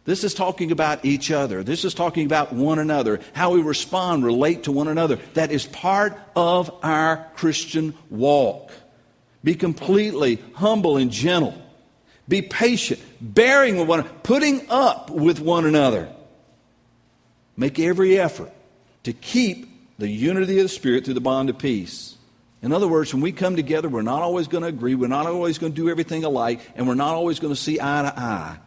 This 0.04 0.24
is 0.24 0.34
talking 0.34 0.72
about 0.72 1.04
each 1.04 1.30
other. 1.30 1.62
This 1.62 1.84
is 1.84 1.94
talking 1.94 2.26
about 2.26 2.52
one 2.52 2.80
another, 2.80 3.20
how 3.34 3.52
we 3.52 3.62
respond, 3.62 4.24
relate 4.24 4.64
to 4.64 4.72
one 4.72 4.88
another. 4.88 5.16
That 5.34 5.52
is 5.52 5.64
part 5.66 6.18
of 6.34 6.74
our 6.82 7.28
Christian 7.36 7.94
walk. 8.10 8.72
Be 9.44 9.54
completely 9.54 10.42
humble 10.54 10.96
and 10.96 11.10
gentle. 11.10 11.54
Be 12.29 12.43
patient, 12.43 13.00
bearing 13.21 13.76
with 13.76 13.88
one 13.88 14.05
putting 14.23 14.71
up 14.71 15.11
with 15.11 15.41
one 15.41 15.64
another. 15.64 16.12
Make 17.57 17.79
every 17.79 18.19
effort 18.19 18.52
to 19.05 19.12
keep 19.12 19.69
the 19.99 20.09
unity 20.09 20.59
of 20.59 20.64
the 20.64 20.69
Spirit 20.69 21.05
through 21.05 21.14
the 21.14 21.21
bond 21.21 21.50
of 21.50 21.59
peace. 21.59 22.17
In 22.62 22.73
other 22.73 22.87
words, 22.87 23.12
when 23.12 23.23
we 23.23 23.33
come 23.33 23.57
together, 23.57 23.88
we're 23.88 24.02
not 24.02 24.23
always 24.23 24.47
going 24.47 24.62
to 24.62 24.69
agree, 24.69 24.95
we're 24.95 25.09
not 25.09 25.26
always 25.26 25.59
going 25.59 25.73
to 25.73 25.76
do 25.76 25.91
everything 25.91 26.25
alike, 26.25 26.61
and 26.76 26.87
we're 26.87 26.95
not 26.95 27.14
always 27.14 27.41
going 27.41 27.52
to 27.52 27.61
see 27.61 27.81
eye 27.81 28.02
to 28.02 28.19
eye. 28.19 28.59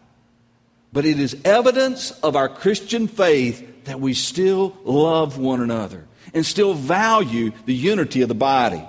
But 0.92 1.06
it 1.06 1.20
is 1.20 1.38
evidence 1.46 2.12
of 2.12 2.36
our 2.36 2.50
Christian 2.50 3.08
faith 3.08 3.86
that 3.86 4.00
we 4.00 4.14
still 4.14 4.78
love 4.84 5.38
one 5.38 5.62
another 5.62 6.06
and 6.34 6.46
still 6.46 6.74
value 6.74 7.52
the 7.66 7.74
unity 7.74 8.22
of 8.22 8.28
the 8.28 8.36
body. 8.36 8.84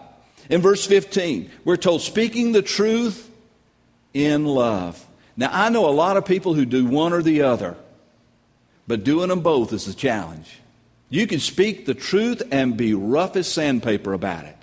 In 0.50 0.60
verse 0.60 0.84
15, 0.86 1.50
we're 1.64 1.76
told, 1.76 2.02
speaking 2.02 2.52
the 2.52 2.62
truth 2.62 3.30
in 4.24 4.44
love. 4.44 5.04
Now, 5.36 5.50
I 5.52 5.68
know 5.68 5.88
a 5.88 5.90
lot 5.90 6.16
of 6.16 6.24
people 6.24 6.54
who 6.54 6.64
do 6.64 6.86
one 6.86 7.12
or 7.12 7.22
the 7.22 7.42
other, 7.42 7.76
but 8.86 9.04
doing 9.04 9.28
them 9.28 9.40
both 9.40 9.72
is 9.72 9.86
a 9.86 9.94
challenge. 9.94 10.60
You 11.10 11.26
can 11.26 11.40
speak 11.40 11.86
the 11.86 11.94
truth 11.94 12.42
and 12.50 12.76
be 12.76 12.94
rough 12.94 13.36
as 13.36 13.46
sandpaper 13.46 14.12
about 14.12 14.44
it 14.44 14.56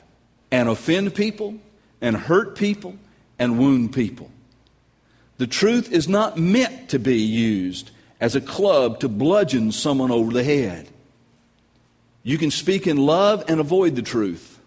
and 0.51 0.67
offend 0.67 1.13
people 1.13 1.55
and 2.01 2.17
hurt 2.17 2.57
people 2.57 2.95
and 3.39 3.59
wound 3.59 3.93
people. 3.93 4.29
The 5.37 5.47
truth 5.47 5.91
is 5.91 6.07
not 6.07 6.37
meant 6.37 6.89
to 6.89 6.99
be 6.99 7.19
used 7.19 7.91
as 8.19 8.35
a 8.35 8.41
club 8.41 8.99
to 9.01 9.09
bludgeon 9.09 9.71
someone 9.71 10.11
over 10.11 10.31
the 10.31 10.43
head. 10.43 10.87
You 12.23 12.37
can 12.37 12.51
speak 12.51 12.87
in 12.87 12.97
love 12.97 13.43
and 13.47 13.59
avoid 13.59 13.95
the 13.95 14.01
truth. 14.01 14.59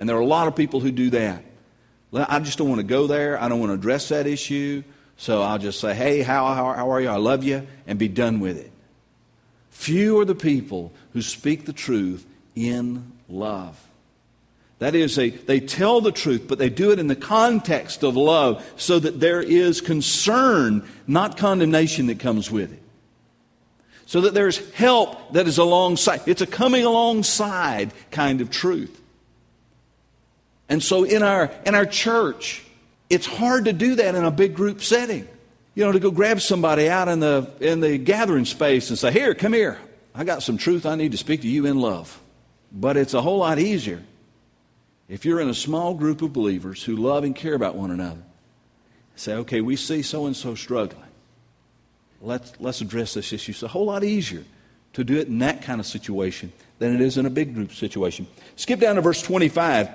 And 0.00 0.08
there 0.08 0.16
are 0.16 0.20
a 0.20 0.26
lot 0.26 0.48
of 0.48 0.56
people 0.56 0.80
who 0.80 0.90
do 0.90 1.10
that. 1.10 1.43
I 2.14 2.38
just 2.40 2.58
don't 2.58 2.68
want 2.68 2.80
to 2.80 2.86
go 2.86 3.06
there. 3.06 3.40
I 3.40 3.48
don't 3.48 3.60
want 3.60 3.70
to 3.70 3.74
address 3.74 4.08
that 4.10 4.26
issue. 4.26 4.82
So 5.16 5.42
I'll 5.42 5.58
just 5.58 5.80
say, 5.80 5.94
hey, 5.94 6.22
how, 6.22 6.46
how, 6.54 6.72
how 6.72 6.90
are 6.90 7.00
you? 7.00 7.08
I 7.08 7.16
love 7.16 7.44
you, 7.44 7.66
and 7.86 7.98
be 7.98 8.08
done 8.08 8.40
with 8.40 8.58
it. 8.58 8.70
Few 9.70 10.18
are 10.20 10.24
the 10.24 10.34
people 10.34 10.92
who 11.12 11.22
speak 11.22 11.66
the 11.66 11.72
truth 11.72 12.26
in 12.54 13.12
love. 13.28 13.80
That 14.78 14.94
is, 14.94 15.16
they, 15.16 15.30
they 15.30 15.60
tell 15.60 16.00
the 16.00 16.12
truth, 16.12 16.46
but 16.48 16.58
they 16.58 16.68
do 16.68 16.90
it 16.90 16.98
in 16.98 17.06
the 17.06 17.16
context 17.16 18.02
of 18.02 18.16
love 18.16 18.64
so 18.76 18.98
that 18.98 19.20
there 19.20 19.40
is 19.40 19.80
concern, 19.80 20.86
not 21.06 21.36
condemnation, 21.36 22.06
that 22.06 22.18
comes 22.18 22.50
with 22.50 22.72
it. 22.72 22.82
So 24.06 24.20
that 24.22 24.34
there's 24.34 24.58
help 24.72 25.32
that 25.32 25.46
is 25.46 25.58
alongside. 25.58 26.22
It's 26.26 26.42
a 26.42 26.46
coming 26.46 26.84
alongside 26.84 27.92
kind 28.10 28.40
of 28.40 28.50
truth. 28.50 29.00
And 30.68 30.82
so 30.82 31.04
in 31.04 31.22
our, 31.22 31.50
in 31.66 31.74
our 31.74 31.86
church, 31.86 32.64
it's 33.10 33.26
hard 33.26 33.66
to 33.66 33.72
do 33.72 33.96
that 33.96 34.14
in 34.14 34.24
a 34.24 34.30
big 34.30 34.54
group 34.54 34.82
setting. 34.82 35.28
You 35.74 35.84
know, 35.84 35.92
to 35.92 36.00
go 36.00 36.10
grab 36.10 36.40
somebody 36.40 36.88
out 36.88 37.08
in 37.08 37.20
the, 37.20 37.50
in 37.60 37.80
the 37.80 37.98
gathering 37.98 38.44
space 38.44 38.90
and 38.90 38.98
say, 38.98 39.12
Here, 39.12 39.34
come 39.34 39.52
here. 39.52 39.78
I 40.14 40.24
got 40.24 40.42
some 40.42 40.56
truth 40.56 40.86
I 40.86 40.94
need 40.94 41.12
to 41.12 41.18
speak 41.18 41.42
to 41.42 41.48
you 41.48 41.66
in 41.66 41.80
love. 41.80 42.20
But 42.72 42.96
it's 42.96 43.14
a 43.14 43.22
whole 43.22 43.38
lot 43.38 43.58
easier 43.58 44.02
if 45.08 45.24
you're 45.24 45.40
in 45.40 45.48
a 45.48 45.54
small 45.54 45.94
group 45.94 46.22
of 46.22 46.32
believers 46.32 46.82
who 46.82 46.96
love 46.96 47.24
and 47.24 47.34
care 47.34 47.54
about 47.54 47.74
one 47.74 47.90
another. 47.90 48.22
Say, 49.16 49.34
okay, 49.34 49.60
we 49.60 49.76
see 49.76 50.02
so 50.02 50.26
and 50.26 50.36
so 50.36 50.54
struggling. 50.54 51.02
Let's, 52.20 52.52
let's 52.58 52.80
address 52.80 53.14
this 53.14 53.32
issue. 53.32 53.52
It's 53.52 53.62
a 53.62 53.68
whole 53.68 53.86
lot 53.86 54.02
easier 54.02 54.44
to 54.94 55.04
do 55.04 55.18
it 55.18 55.28
in 55.28 55.40
that 55.40 55.62
kind 55.62 55.78
of 55.80 55.86
situation 55.86 56.52
than 56.78 56.94
it 56.94 57.00
is 57.00 57.18
in 57.18 57.26
a 57.26 57.30
big 57.30 57.54
group 57.54 57.72
situation. 57.72 58.26
Skip 58.56 58.80
down 58.80 58.96
to 58.96 59.02
verse 59.02 59.20
25. 59.22 59.88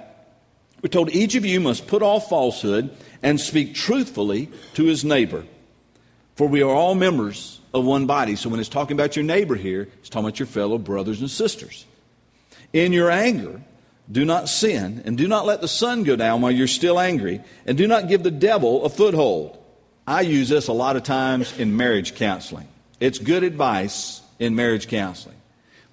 We're 0.82 0.90
told 0.90 1.12
each 1.12 1.36
of 1.36 1.46
you 1.46 1.60
must 1.60 1.88
put 1.88 2.02
off 2.02 2.30
falsehood 2.30 2.96
and 3.22 3.40
speak 3.40 3.76
truthfully 3.76 4.50
to 4.76 4.86
his 4.86 5.04
neighbor. 5.04 5.46
For 6.36 6.48
we 6.48 6.62
are 6.62 6.74
all 6.74 6.96
members 6.96 7.60
of 7.74 7.86
one 7.86 8.06
body. 8.06 8.36
So 8.36 8.50
when 8.50 8.60
it's 8.60 8.70
talking 8.70 8.96
about 8.96 9.16
your 9.16 9.26
neighbor 9.26 9.56
here, 9.56 9.90
it's 10.00 10.10
talking 10.10 10.26
about 10.28 10.40
your 10.40 10.48
fellow 10.48 10.78
brothers 10.78 11.20
and 11.20 11.30
sisters. 11.30 11.86
In 12.72 12.94
your 12.94 13.12
anger, 13.12 13.62
do 14.12 14.26
not 14.26 14.50
sin, 14.50 15.02
and 15.06 15.18
do 15.18 15.28
not 15.28 15.46
let 15.46 15.62
the 15.62 15.68
sun 15.68 16.04
go 16.04 16.16
down 16.16 16.42
while 16.42 16.52
you're 16.52 16.68
still 16.68 17.00
angry, 17.00 17.42
and 17.66 17.78
do 17.78 17.88
not 17.88 18.08
give 18.08 18.24
the 18.24 18.32
devil 18.32 18.86
a 18.86 18.90
foothold. 18.90 19.58
I 20.08 20.22
use 20.22 20.50
this 20.50 20.68
a 20.68 20.74
lot 20.74 20.96
of 20.96 21.04
times 21.04 21.58
in 21.60 21.78
marriage 21.78 22.16
counseling. 22.16 22.68
It's 23.00 23.20
good 23.20 23.44
advice 23.44 24.22
in 24.40 24.56
marriage 24.56 24.88
counseling, 24.88 25.36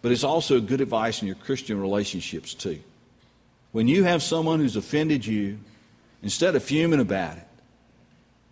but 0.00 0.12
it's 0.12 0.24
also 0.24 0.60
good 0.60 0.80
advice 0.80 1.20
in 1.20 1.26
your 1.26 1.36
Christian 1.36 1.80
relationships 1.80 2.54
too. 2.54 2.80
When 3.76 3.88
you 3.88 4.04
have 4.04 4.22
someone 4.22 4.60
who's 4.60 4.76
offended 4.76 5.26
you, 5.26 5.58
instead 6.22 6.56
of 6.56 6.64
fuming 6.64 6.98
about 6.98 7.36
it, 7.36 7.46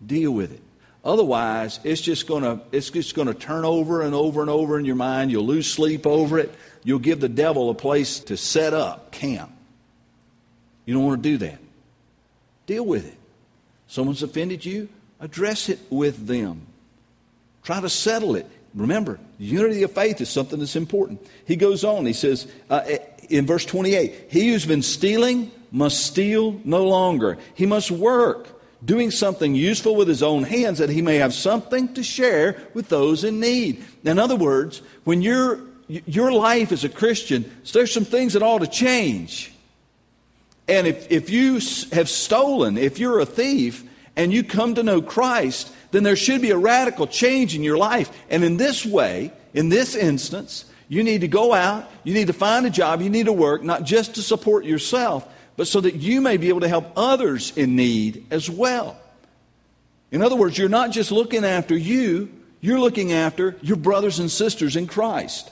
deal 0.05 0.29
with 0.29 0.53
it. 0.53 0.61
Otherwise, 1.03 1.79
it's 1.83 1.99
just 1.99 2.27
going 2.27 2.43
to 2.43 2.61
it's 2.71 2.91
just 2.91 3.15
to 3.15 3.33
turn 3.33 3.65
over 3.65 4.03
and 4.03 4.13
over 4.13 4.41
and 4.41 4.51
over 4.51 4.77
in 4.77 4.85
your 4.85 4.95
mind. 4.95 5.31
You'll 5.31 5.47
lose 5.47 5.65
sleep 5.65 6.05
over 6.05 6.37
it. 6.37 6.53
You'll 6.83 6.99
give 6.99 7.21
the 7.21 7.27
devil 7.27 7.71
a 7.71 7.73
place 7.73 8.19
to 8.19 8.37
set 8.37 8.75
up 8.75 9.11
camp. 9.11 9.51
You 10.85 10.93
don't 10.93 11.03
want 11.03 11.23
to 11.23 11.27
do 11.27 11.37
that. 11.39 11.57
Deal 12.67 12.85
with 12.85 13.07
it. 13.07 13.17
Someone's 13.87 14.21
offended 14.21 14.63
you, 14.63 14.89
address 15.19 15.69
it 15.69 15.79
with 15.89 16.27
them. 16.27 16.67
Try 17.63 17.81
to 17.81 17.89
settle 17.89 18.35
it. 18.35 18.45
Remember, 18.75 19.19
unity 19.39 19.81
of 19.81 19.93
faith 19.93 20.21
is 20.21 20.29
something 20.29 20.59
that's 20.59 20.75
important. 20.75 21.25
He 21.47 21.55
goes 21.55 21.83
on, 21.83 22.05
he 22.05 22.13
says 22.13 22.45
uh, 22.69 22.83
in 23.29 23.45
verse 23.45 23.65
28 23.65 24.27
He 24.29 24.49
who's 24.49 24.65
been 24.65 24.81
stealing 24.81 25.51
must 25.71 26.05
steal 26.05 26.59
no 26.63 26.85
longer. 26.85 27.37
He 27.53 27.65
must 27.65 27.91
work 27.91 28.47
doing 28.83 29.11
something 29.11 29.55
useful 29.55 29.95
with 29.95 30.07
his 30.07 30.21
own 30.21 30.43
hands 30.43 30.77
that 30.77 30.89
he 30.89 31.01
may 31.01 31.15
have 31.15 31.33
something 31.33 31.93
to 31.95 32.03
share 32.03 32.61
with 32.73 32.89
those 32.89 33.23
in 33.23 33.39
need. 33.39 33.83
In 34.03 34.19
other 34.19 34.35
words, 34.35 34.81
when 35.03 35.21
you're, 35.21 35.59
your 35.87 36.31
life 36.31 36.71
as 36.71 36.83
a 36.83 36.89
Christian, 36.89 37.49
there's 37.73 37.91
some 37.91 38.05
things 38.05 38.33
that 38.33 38.43
ought 38.43 38.59
to 38.59 38.67
change. 38.67 39.51
And 40.67 40.87
if, 40.87 41.11
if 41.11 41.29
you 41.29 41.59
have 41.91 42.09
stolen, 42.09 42.77
if 42.77 42.99
you're 42.99 43.19
a 43.19 43.25
thief, 43.25 43.83
and 44.15 44.31
you 44.31 44.43
come 44.43 44.75
to 44.75 44.83
know 44.83 45.01
Christ, 45.01 45.71
then 45.91 46.03
there 46.03 46.15
should 46.15 46.41
be 46.41 46.51
a 46.51 46.57
radical 46.57 47.07
change 47.07 47.55
in 47.55 47.63
your 47.63 47.77
life. 47.77 48.09
And 48.29 48.43
in 48.43 48.57
this 48.57 48.85
way, 48.85 49.31
in 49.53 49.69
this 49.69 49.95
instance, 49.95 50.65
you 50.87 51.03
need 51.03 51.21
to 51.21 51.27
go 51.27 51.53
out, 51.53 51.89
you 52.03 52.13
need 52.13 52.27
to 52.27 52.33
find 52.33 52.65
a 52.65 52.69
job, 52.69 53.01
you 53.01 53.09
need 53.09 53.25
to 53.25 53.33
work, 53.33 53.63
not 53.63 53.83
just 53.83 54.15
to 54.15 54.21
support 54.21 54.65
yourself, 54.65 55.27
but 55.57 55.67
so 55.67 55.81
that 55.81 55.95
you 55.95 56.21
may 56.21 56.37
be 56.37 56.49
able 56.49 56.61
to 56.61 56.67
help 56.67 56.91
others 56.95 57.55
in 57.57 57.75
need 57.75 58.25
as 58.29 58.49
well. 58.49 58.99
In 60.11 60.21
other 60.21 60.35
words, 60.35 60.57
you're 60.57 60.69
not 60.69 60.91
just 60.91 61.11
looking 61.11 61.43
after 61.43 61.75
you, 61.75 62.29
you're 62.61 62.79
looking 62.79 63.11
after 63.11 63.55
your 63.61 63.77
brothers 63.77 64.19
and 64.19 64.29
sisters 64.29 64.75
in 64.75 64.87
Christ. 64.87 65.51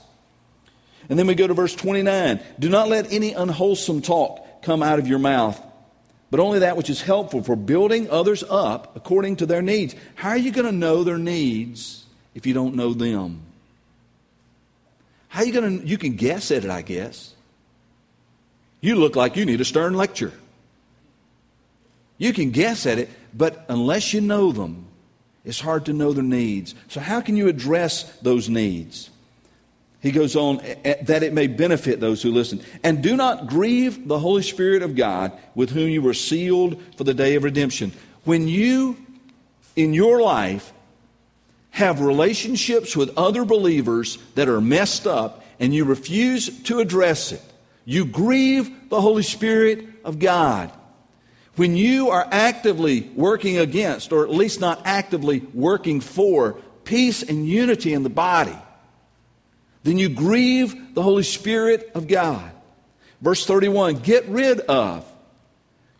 And 1.09 1.19
then 1.19 1.27
we 1.27 1.35
go 1.35 1.47
to 1.47 1.53
verse 1.53 1.75
29 1.75 2.39
Do 2.59 2.69
not 2.69 2.89
let 2.89 3.11
any 3.11 3.33
unwholesome 3.33 4.01
talk 4.01 4.61
come 4.61 4.81
out 4.81 4.99
of 4.99 5.07
your 5.07 5.19
mouth, 5.19 5.61
but 6.31 6.39
only 6.39 6.59
that 6.59 6.77
which 6.77 6.89
is 6.89 7.01
helpful 7.01 7.43
for 7.43 7.55
building 7.55 8.09
others 8.09 8.43
up 8.43 8.95
according 8.95 9.37
to 9.37 9.45
their 9.45 9.61
needs. 9.61 9.95
How 10.15 10.29
are 10.29 10.37
you 10.37 10.51
going 10.51 10.65
to 10.65 10.71
know 10.71 11.03
their 11.03 11.17
needs 11.17 12.05
if 12.33 12.45
you 12.45 12.53
don't 12.53 12.75
know 12.75 12.93
them? 12.93 13.41
How 15.33 15.41
you 15.41 15.51
going 15.51 15.79
to, 15.79 15.87
you 15.87 15.97
can 15.97 16.15
guess 16.15 16.51
at 16.51 16.63
it, 16.63 16.69
I 16.69 16.83
guess. 16.83 17.33
You 18.81 18.97
look 18.97 19.15
like 19.15 19.35
you 19.35 19.45
need 19.45 19.61
a 19.61 19.65
stern 19.65 19.95
lecture. 19.95 20.31
You 22.19 22.33
can 22.33 22.51
guess 22.51 22.85
at 22.85 22.99
it, 22.99 23.09
but 23.33 23.65
unless 23.67 24.13
you 24.13 24.21
know 24.21 24.51
them, 24.51 24.85
it's 25.43 25.59
hard 25.59 25.87
to 25.87 25.93
know 25.93 26.13
their 26.13 26.23
needs. 26.23 26.75
So, 26.87 26.99
how 26.99 27.19
can 27.19 27.35
you 27.35 27.47
address 27.47 28.03
those 28.19 28.47
needs? 28.47 29.09
He 30.01 30.11
goes 30.11 30.35
on, 30.35 30.57
that 30.83 31.23
it 31.23 31.33
may 31.33 31.47
benefit 31.47 31.99
those 31.99 32.21
who 32.21 32.31
listen. 32.31 32.61
And 32.83 33.01
do 33.01 33.17
not 33.17 33.47
grieve 33.47 34.07
the 34.07 34.19
Holy 34.19 34.43
Spirit 34.43 34.83
of 34.83 34.95
God, 34.95 35.31
with 35.55 35.71
whom 35.71 35.89
you 35.89 36.03
were 36.03 36.13
sealed 36.13 36.79
for 36.95 37.05
the 37.05 37.15
day 37.15 37.33
of 37.33 37.43
redemption. 37.43 37.91
When 38.23 38.47
you, 38.47 38.97
in 39.75 39.95
your 39.95 40.21
life, 40.21 40.72
have 41.73 42.01
relationships 42.01 42.95
with 42.95 43.17
other 43.17 43.45
believers 43.45 44.19
that 44.35 44.47
are 44.47 44.61
messed 44.61 45.07
up 45.07 45.43
and 45.59 45.73
you 45.73 45.85
refuse 45.85 46.61
to 46.63 46.79
address 46.79 47.31
it, 47.31 47.41
you 47.83 48.05
grieve 48.05 48.89
the 48.89 49.01
Holy 49.01 49.23
Spirit 49.23 49.87
of 50.05 50.19
God. 50.19 50.71
When 51.55 51.75
you 51.75 52.11
are 52.11 52.27
actively 52.31 53.01
working 53.15 53.57
against, 53.57 54.13
or 54.13 54.23
at 54.23 54.29
least 54.29 54.59
not 54.59 54.83
actively 54.85 55.39
working 55.53 55.99
for, 55.99 56.53
peace 56.83 57.23
and 57.23 57.47
unity 57.47 57.93
in 57.93 58.03
the 58.03 58.09
body, 58.09 58.57
then 59.81 59.97
you 59.97 60.09
grieve 60.09 60.93
the 60.93 61.01
Holy 61.01 61.23
Spirit 61.23 61.91
of 61.95 62.07
God. 62.07 62.51
Verse 63.19 63.47
31 63.47 63.95
get 63.95 64.27
rid 64.27 64.59
of. 64.61 65.11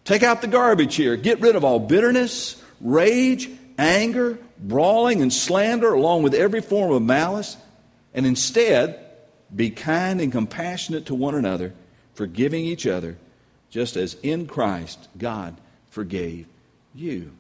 Take 0.06 0.22
out 0.22 0.42
the 0.42 0.48
garbage 0.48 0.96
here. 0.96 1.16
Get 1.16 1.40
rid 1.40 1.56
of 1.56 1.64
all 1.64 1.80
bitterness, 1.80 2.62
rage, 2.80 3.50
anger, 3.78 4.38
brawling, 4.60 5.22
and 5.22 5.32
slander, 5.32 5.94
along 5.94 6.24
with 6.24 6.34
every 6.34 6.62
form 6.62 6.92
of 6.92 7.02
malice. 7.02 7.58
And 8.14 8.26
instead, 8.26 9.00
be 9.56 9.70
kind 9.70 10.22
and 10.22 10.32
compassionate 10.32 11.06
to 11.08 11.16
one 11.16 11.36
another, 11.36 11.74
forgiving 12.14 12.66
each 12.66 12.88
other, 12.88 13.18
just 13.70 13.96
as 13.96 14.16
in 14.24 14.48
Christ 14.48 15.10
God 15.18 15.58
forgave 15.90 16.48
you. 16.94 17.32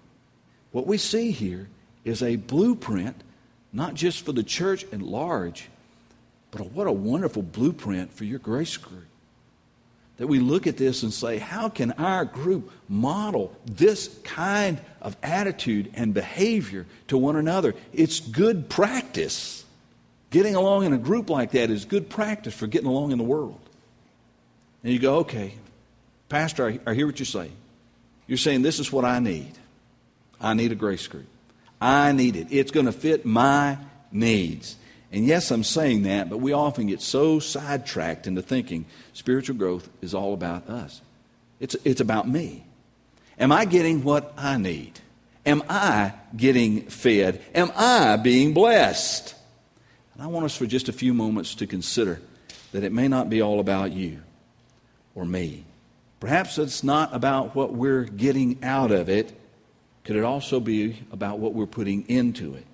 What 0.71 0.87
we 0.87 0.97
see 0.97 1.31
here 1.31 1.69
is 2.03 2.21
a 2.21 2.35
blueprint, 2.35 3.23
not 3.71 3.93
just 3.93 4.25
for 4.25 4.31
the 4.31 4.43
church 4.43 4.83
at 4.91 5.01
large, 5.01 5.69
but 6.51 6.71
what 6.71 6.87
a 6.87 6.91
wonderful 6.91 7.41
blueprint 7.41 8.13
for 8.13 8.25
your 8.25 8.39
grace 8.39 8.77
group. 8.77 9.05
That 10.23 10.27
we 10.27 10.39
look 10.39 10.67
at 10.67 10.77
this 10.77 11.03
and 11.03 11.13
say, 11.13 11.37
how 11.37 11.67
can 11.67 11.91
our 11.91 12.23
group 12.23 12.71
model 12.87 13.53
this 13.65 14.07
kind 14.23 14.79
of 15.01 15.17
attitude 15.21 15.91
and 15.95 16.13
behavior 16.13 16.85
to 17.09 17.17
one 17.17 17.35
another? 17.35 17.75
It's 17.91 18.21
good 18.21 18.69
practice. 18.69 19.65
Getting 20.29 20.55
along 20.55 20.85
in 20.85 20.93
a 20.93 20.97
group 20.97 21.29
like 21.29 21.51
that 21.51 21.69
is 21.69 21.83
good 21.83 22.09
practice 22.09 22.53
for 22.53 22.67
getting 22.67 22.87
along 22.87 23.11
in 23.11 23.17
the 23.17 23.23
world. 23.25 23.59
And 24.81 24.93
you 24.93 24.99
go, 24.99 25.17
okay, 25.17 25.55
Pastor, 26.29 26.79
I, 26.87 26.93
hear 26.93 27.05
what 27.05 27.19
you're 27.19 27.25
saying. 27.25 27.51
You're 28.25 28.37
saying 28.37 28.61
this 28.61 28.79
is 28.79 28.93
what 28.93 29.03
I 29.03 29.19
need. 29.19 29.51
I 30.39 30.53
need 30.53 30.71
a 30.71 30.75
grace 30.75 31.05
group. 31.05 31.27
I 31.81 32.13
need 32.13 32.37
it. 32.37 32.47
It's 32.49 32.71
going 32.71 32.85
to 32.85 32.93
fit 32.93 33.25
my 33.25 33.77
needs. 34.09 34.77
And 35.13 35.27
yes, 35.27 35.51
I'm 35.51 35.63
saying 35.63 36.03
that, 36.03 36.27
but 36.27 36.39
we 36.39 36.53
often 36.53 36.87
get 36.87 36.99
so 36.99 37.37
sidetracked 37.37 38.25
into 38.25 38.41
thinking 38.41 38.85
spiritual 39.13 39.55
growth 39.55 39.87
is 40.01 40.15
all 40.15 40.33
about 40.33 40.67
us. 40.67 41.01
It's, 41.59 41.75
it's 41.85 42.01
about 42.01 42.27
me. 42.27 42.65
Am 43.37 43.51
I 43.51 43.65
getting 43.65 44.03
what 44.03 44.33
I 44.35 44.57
need? 44.57 44.99
Am 45.45 45.61
I 45.69 46.13
getting 46.35 46.81
fed? 46.87 47.43
Am 47.53 47.71
I 47.75 48.17
being 48.17 48.55
blessed? 48.55 49.35
And 50.15 50.23
I 50.23 50.27
want 50.27 50.45
us 50.45 50.57
for 50.57 50.65
just 50.65 50.89
a 50.89 50.93
few 50.93 51.13
moments 51.13 51.53
to 51.55 51.67
consider 51.67 52.19
that 52.71 52.83
it 52.83 52.91
may 52.91 53.07
not 53.07 53.29
be 53.29 53.39
all 53.39 53.59
about 53.59 53.91
you 53.91 54.19
or 55.13 55.25
me. 55.25 55.63
Perhaps 56.19 56.57
it's 56.57 56.83
not 56.83 57.13
about 57.13 57.55
what 57.55 57.71
we're 57.71 58.05
getting 58.05 58.63
out 58.63 58.89
of 58.89 59.09
it. 59.09 59.31
Could 60.05 60.15
it 60.15 60.23
also 60.23 60.59
be 60.59 60.97
about 61.11 61.37
what 61.37 61.53
we're 61.53 61.67
putting 61.67 62.09
into 62.09 62.55
it? 62.55 62.65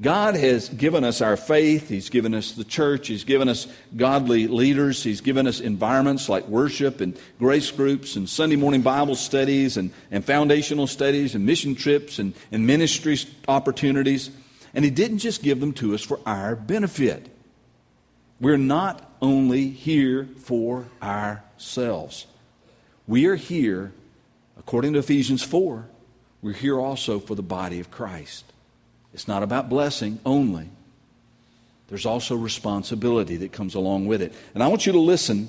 God 0.00 0.36
has 0.36 0.68
given 0.68 1.02
us 1.02 1.20
our 1.20 1.36
faith. 1.36 1.88
He's 1.88 2.08
given 2.08 2.32
us 2.32 2.52
the 2.52 2.62
church. 2.62 3.08
He's 3.08 3.24
given 3.24 3.48
us 3.48 3.66
godly 3.96 4.46
leaders. 4.46 5.02
He's 5.02 5.20
given 5.20 5.48
us 5.48 5.58
environments 5.58 6.28
like 6.28 6.46
worship 6.46 7.00
and 7.00 7.18
grace 7.40 7.72
groups 7.72 8.14
and 8.14 8.28
Sunday 8.28 8.54
morning 8.54 8.82
Bible 8.82 9.16
studies 9.16 9.76
and, 9.76 9.90
and 10.12 10.24
foundational 10.24 10.86
studies 10.86 11.34
and 11.34 11.44
mission 11.44 11.74
trips 11.74 12.20
and, 12.20 12.32
and 12.52 12.64
ministry 12.64 13.18
opportunities. 13.48 14.30
And 14.72 14.84
He 14.84 14.90
didn't 14.92 15.18
just 15.18 15.42
give 15.42 15.58
them 15.58 15.72
to 15.74 15.94
us 15.94 16.02
for 16.02 16.20
our 16.24 16.54
benefit. 16.54 17.26
We're 18.40 18.56
not 18.56 19.04
only 19.20 19.68
here 19.68 20.28
for 20.38 20.86
ourselves, 21.02 22.26
we 23.08 23.26
are 23.26 23.34
here, 23.34 23.92
according 24.56 24.92
to 24.92 25.00
Ephesians 25.00 25.42
4, 25.42 25.86
we're 26.40 26.52
here 26.52 26.78
also 26.78 27.18
for 27.18 27.34
the 27.34 27.42
body 27.42 27.80
of 27.80 27.90
Christ. 27.90 28.44
It's 29.18 29.26
not 29.26 29.42
about 29.42 29.68
blessing 29.68 30.20
only. 30.24 30.68
There's 31.88 32.06
also 32.06 32.36
responsibility 32.36 33.38
that 33.38 33.50
comes 33.50 33.74
along 33.74 34.06
with 34.06 34.22
it. 34.22 34.32
And 34.54 34.62
I 34.62 34.68
want 34.68 34.86
you 34.86 34.92
to 34.92 35.00
listen 35.00 35.48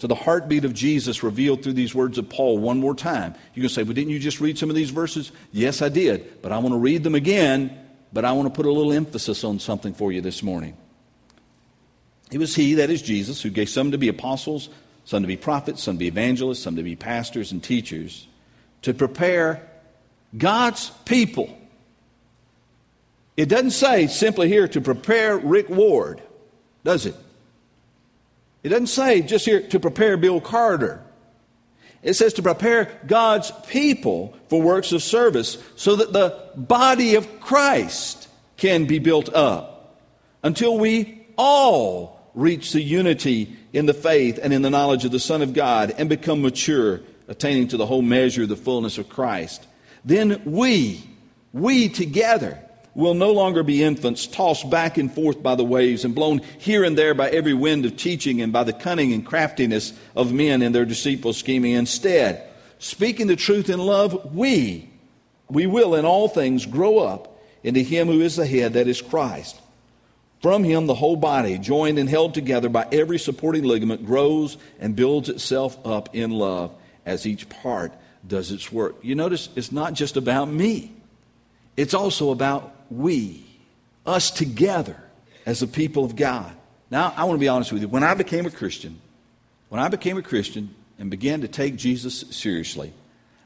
to 0.00 0.06
the 0.06 0.14
heartbeat 0.14 0.66
of 0.66 0.74
Jesus 0.74 1.22
revealed 1.22 1.62
through 1.62 1.72
these 1.72 1.94
words 1.94 2.18
of 2.18 2.28
Paul 2.28 2.58
one 2.58 2.78
more 2.78 2.94
time. 2.94 3.36
You 3.54 3.62
can 3.62 3.70
say, 3.70 3.84
well, 3.84 3.94
didn't 3.94 4.10
you 4.10 4.18
just 4.18 4.38
read 4.38 4.58
some 4.58 4.68
of 4.68 4.76
these 4.76 4.90
verses? 4.90 5.32
Yes, 5.50 5.80
I 5.80 5.88
did. 5.88 6.42
But 6.42 6.52
I 6.52 6.58
want 6.58 6.74
to 6.74 6.78
read 6.78 7.02
them 7.02 7.14
again, 7.14 7.74
but 8.12 8.26
I 8.26 8.32
want 8.32 8.52
to 8.52 8.54
put 8.54 8.66
a 8.66 8.70
little 8.70 8.92
emphasis 8.92 9.44
on 9.44 9.60
something 9.60 9.94
for 9.94 10.12
you 10.12 10.20
this 10.20 10.42
morning. 10.42 10.76
It 12.30 12.36
was 12.36 12.54
He, 12.54 12.74
that 12.74 12.90
is 12.90 13.00
Jesus, 13.00 13.40
who 13.40 13.48
gave 13.48 13.70
some 13.70 13.92
to 13.92 13.98
be 13.98 14.08
apostles, 14.08 14.68
some 15.06 15.22
to 15.22 15.26
be 15.26 15.38
prophets, 15.38 15.82
some 15.82 15.94
to 15.94 16.00
be 16.00 16.08
evangelists, 16.08 16.62
some 16.62 16.76
to 16.76 16.82
be 16.82 16.96
pastors 16.96 17.50
and 17.50 17.64
teachers, 17.64 18.28
to 18.82 18.92
prepare 18.92 19.66
God's 20.36 20.90
people 21.06 21.56
it 23.40 23.48
doesn't 23.48 23.70
say 23.70 24.06
simply 24.06 24.48
here 24.48 24.68
to 24.68 24.82
prepare 24.82 25.38
Rick 25.38 25.70
Ward, 25.70 26.20
does 26.84 27.06
it? 27.06 27.14
It 28.62 28.68
doesn't 28.68 28.88
say 28.88 29.22
just 29.22 29.46
here 29.46 29.66
to 29.68 29.80
prepare 29.80 30.18
Bill 30.18 30.42
Carter. 30.42 31.02
It 32.02 32.12
says 32.14 32.34
to 32.34 32.42
prepare 32.42 33.00
God's 33.06 33.50
people 33.66 34.36
for 34.50 34.60
works 34.60 34.92
of 34.92 35.02
service 35.02 35.56
so 35.74 35.96
that 35.96 36.12
the 36.12 36.38
body 36.54 37.14
of 37.14 37.40
Christ 37.40 38.28
can 38.58 38.84
be 38.84 38.98
built 38.98 39.32
up 39.32 39.98
until 40.42 40.78
we 40.78 41.26
all 41.38 42.20
reach 42.34 42.72
the 42.72 42.82
unity 42.82 43.56
in 43.72 43.86
the 43.86 43.94
faith 43.94 44.38
and 44.42 44.52
in 44.52 44.60
the 44.60 44.68
knowledge 44.68 45.06
of 45.06 45.12
the 45.12 45.18
Son 45.18 45.40
of 45.40 45.54
God 45.54 45.94
and 45.96 46.10
become 46.10 46.42
mature, 46.42 47.00
attaining 47.26 47.68
to 47.68 47.78
the 47.78 47.86
whole 47.86 48.02
measure 48.02 48.42
of 48.42 48.50
the 48.50 48.56
fullness 48.56 48.98
of 48.98 49.08
Christ. 49.08 49.66
Then 50.04 50.42
we, 50.44 51.02
we 51.54 51.88
together, 51.88 52.62
will 52.94 53.14
no 53.14 53.32
longer 53.32 53.62
be 53.62 53.82
infants, 53.82 54.26
tossed 54.26 54.68
back 54.68 54.98
and 54.98 55.12
forth 55.12 55.42
by 55.42 55.54
the 55.54 55.64
waves 55.64 56.04
and 56.04 56.14
blown 56.14 56.40
here 56.58 56.84
and 56.84 56.98
there 56.98 57.14
by 57.14 57.30
every 57.30 57.54
wind 57.54 57.84
of 57.84 57.96
teaching 57.96 58.40
and 58.40 58.52
by 58.52 58.64
the 58.64 58.72
cunning 58.72 59.12
and 59.12 59.24
craftiness 59.24 59.92
of 60.16 60.32
men 60.32 60.62
in 60.62 60.72
their 60.72 60.84
deceitful 60.84 61.32
scheming. 61.32 61.72
Instead, 61.72 62.42
speaking 62.78 63.26
the 63.26 63.36
truth 63.36 63.70
in 63.70 63.78
love, 63.78 64.34
we, 64.34 64.90
we 65.48 65.66
will 65.66 65.94
in 65.94 66.04
all 66.04 66.28
things 66.28 66.66
grow 66.66 66.98
up 66.98 67.40
into 67.62 67.80
Him 67.80 68.08
who 68.08 68.20
is 68.20 68.36
the 68.36 68.46
head, 68.46 68.72
that 68.72 68.88
is 68.88 69.00
Christ. 69.02 69.60
From 70.42 70.64
Him, 70.64 70.86
the 70.86 70.94
whole 70.94 71.16
body, 71.16 71.58
joined 71.58 71.98
and 71.98 72.08
held 72.08 72.34
together 72.34 72.68
by 72.68 72.88
every 72.90 73.18
supporting 73.18 73.64
ligament, 73.64 74.06
grows 74.06 74.56
and 74.78 74.96
builds 74.96 75.28
itself 75.28 75.78
up 75.86 76.14
in 76.14 76.30
love 76.30 76.74
as 77.04 77.26
each 77.26 77.48
part 77.48 77.92
does 78.26 78.50
its 78.50 78.72
work. 78.72 78.96
You 79.02 79.14
notice 79.14 79.48
it's 79.54 79.72
not 79.72 79.92
just 79.92 80.16
about 80.16 80.48
me. 80.48 80.92
It's 81.80 81.94
also 81.94 82.30
about 82.30 82.74
we, 82.90 83.42
us 84.04 84.30
together 84.30 85.02
as 85.46 85.60
the 85.60 85.66
people 85.66 86.04
of 86.04 86.14
God. 86.14 86.52
Now, 86.90 87.14
I 87.16 87.24
want 87.24 87.38
to 87.38 87.40
be 87.40 87.48
honest 87.48 87.72
with 87.72 87.80
you. 87.80 87.88
When 87.88 88.04
I 88.04 88.12
became 88.12 88.44
a 88.44 88.50
Christian, 88.50 89.00
when 89.70 89.80
I 89.80 89.88
became 89.88 90.18
a 90.18 90.22
Christian 90.22 90.74
and 90.98 91.10
began 91.10 91.40
to 91.40 91.48
take 91.48 91.76
Jesus 91.76 92.20
seriously, 92.36 92.92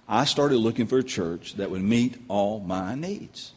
I 0.09 0.25
started 0.25 0.57
looking 0.57 0.89
for 0.89 0.99
a 0.99 1.05
church 1.05 1.55
that 1.59 1.71
would 1.71 1.83
meet 1.83 2.17
all 2.27 2.59
my 2.59 2.97
needs. 2.97 3.53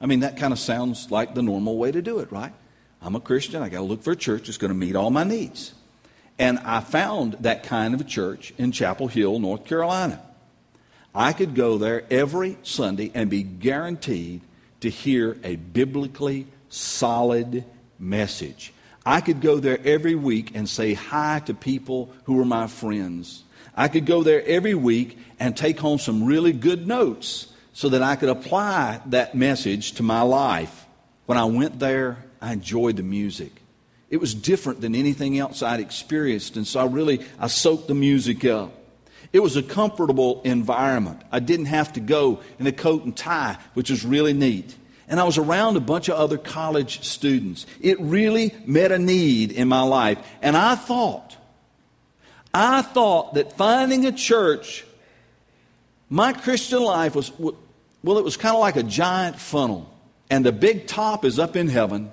I 0.00 0.06
mean, 0.06 0.20
that 0.20 0.36
kind 0.36 0.52
of 0.52 0.58
sounds 0.58 1.12
like 1.12 1.36
the 1.36 1.42
normal 1.42 1.78
way 1.78 1.92
to 1.92 2.02
do 2.02 2.18
it, 2.18 2.32
right? 2.32 2.52
I'm 3.00 3.14
a 3.14 3.20
Christian. 3.20 3.62
I 3.62 3.68
got 3.68 3.78
to 3.78 3.84
look 3.84 4.02
for 4.02 4.10
a 4.10 4.16
church 4.16 4.46
that's 4.46 4.58
going 4.58 4.72
to 4.72 4.74
meet 4.76 4.96
all 4.96 5.10
my 5.10 5.22
needs. 5.22 5.72
And 6.36 6.58
I 6.58 6.80
found 6.80 7.34
that 7.42 7.62
kind 7.62 7.94
of 7.94 8.00
a 8.00 8.04
church 8.04 8.52
in 8.58 8.72
Chapel 8.72 9.06
Hill, 9.06 9.38
North 9.38 9.66
Carolina. 9.66 10.20
I 11.14 11.32
could 11.32 11.54
go 11.54 11.78
there 11.78 12.04
every 12.10 12.56
Sunday 12.62 13.10
and 13.14 13.28
be 13.28 13.42
guaranteed 13.42 14.42
to 14.80 14.90
hear 14.90 15.36
a 15.42 15.56
biblically 15.56 16.46
solid 16.68 17.64
message. 17.98 18.72
I 19.04 19.20
could 19.20 19.40
go 19.40 19.58
there 19.58 19.78
every 19.84 20.14
week 20.14 20.54
and 20.54 20.68
say 20.68 20.94
hi 20.94 21.40
to 21.46 21.54
people 21.54 22.12
who 22.24 22.34
were 22.34 22.44
my 22.44 22.66
friends. 22.66 23.44
I 23.74 23.88
could 23.88 24.06
go 24.06 24.22
there 24.22 24.44
every 24.46 24.74
week 24.74 25.18
and 25.38 25.56
take 25.56 25.78
home 25.78 25.98
some 25.98 26.24
really 26.24 26.52
good 26.52 26.86
notes 26.86 27.52
so 27.72 27.88
that 27.88 28.02
I 28.02 28.16
could 28.16 28.28
apply 28.28 29.00
that 29.06 29.34
message 29.34 29.92
to 29.92 30.02
my 30.02 30.22
life. 30.22 30.86
When 31.26 31.38
I 31.38 31.44
went 31.44 31.78
there, 31.78 32.18
I 32.40 32.52
enjoyed 32.52 32.96
the 32.96 33.02
music. 33.02 33.52
It 34.10 34.20
was 34.20 34.34
different 34.34 34.80
than 34.80 34.94
anything 34.94 35.38
else 35.38 35.62
I'd 35.62 35.80
experienced, 35.80 36.56
and 36.56 36.66
so 36.66 36.80
I 36.80 36.86
really 36.86 37.24
I 37.38 37.46
soaked 37.46 37.86
the 37.86 37.94
music 37.94 38.44
up. 38.44 38.72
It 39.32 39.40
was 39.40 39.56
a 39.56 39.62
comfortable 39.62 40.42
environment. 40.44 41.22
I 41.30 41.40
didn't 41.40 41.66
have 41.66 41.92
to 41.94 42.00
go 42.00 42.40
in 42.58 42.66
a 42.66 42.72
coat 42.72 43.04
and 43.04 43.16
tie, 43.16 43.58
which 43.74 43.90
was 43.90 44.04
really 44.04 44.32
neat. 44.32 44.76
And 45.08 45.20
I 45.20 45.24
was 45.24 45.38
around 45.38 45.76
a 45.76 45.80
bunch 45.80 46.08
of 46.08 46.16
other 46.16 46.38
college 46.38 47.04
students. 47.04 47.66
It 47.80 48.00
really 48.00 48.54
met 48.66 48.92
a 48.92 48.98
need 48.98 49.52
in 49.52 49.68
my 49.68 49.82
life. 49.82 50.18
And 50.40 50.56
I 50.56 50.74
thought, 50.74 51.36
I 52.54 52.82
thought 52.82 53.34
that 53.34 53.56
finding 53.56 54.06
a 54.06 54.12
church 54.12 54.84
My 56.12 56.32
Christian 56.32 56.82
life 56.82 57.14
was, 57.14 57.30
well, 57.38 58.18
it 58.18 58.24
was 58.24 58.36
kind 58.36 58.54
of 58.54 58.60
like 58.60 58.74
a 58.74 58.82
giant 58.82 59.38
funnel. 59.38 59.88
And 60.28 60.44
the 60.44 60.52
big 60.52 60.88
top 60.88 61.24
is 61.24 61.38
up 61.38 61.54
in 61.54 61.68
heaven, 61.68 62.10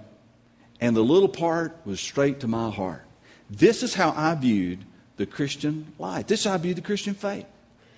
and 0.80 0.96
the 0.96 1.04
little 1.04 1.28
part 1.28 1.76
was 1.84 2.00
straight 2.00 2.42
to 2.42 2.48
my 2.48 2.70
heart. 2.70 3.04
This 3.50 3.82
is 3.82 3.96
how 3.96 4.14
I 4.16 4.36
viewed 4.36 4.86
the 5.18 5.26
Christian 5.26 5.94
life. 6.00 6.28
This 6.28 6.46
I 6.46 6.58
viewed 6.58 6.78
the 6.78 6.82
Christian 6.82 7.14
faith. 7.14 7.46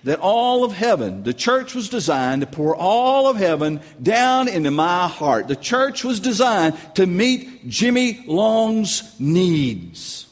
That 0.04 0.18
all 0.18 0.64
of 0.64 0.72
heaven, 0.72 1.24
the 1.24 1.34
church 1.34 1.74
was 1.74 1.90
designed 1.90 2.40
to 2.40 2.46
pour 2.46 2.74
all 2.74 3.28
of 3.28 3.36
heaven 3.36 3.80
down 4.02 4.48
into 4.48 4.70
my 4.70 5.06
heart. 5.08 5.46
The 5.46 5.56
church 5.56 6.04
was 6.04 6.20
designed 6.20 6.78
to 6.94 7.06
meet 7.06 7.68
Jimmy 7.68 8.24
Long's 8.26 9.14
needs. 9.20 10.26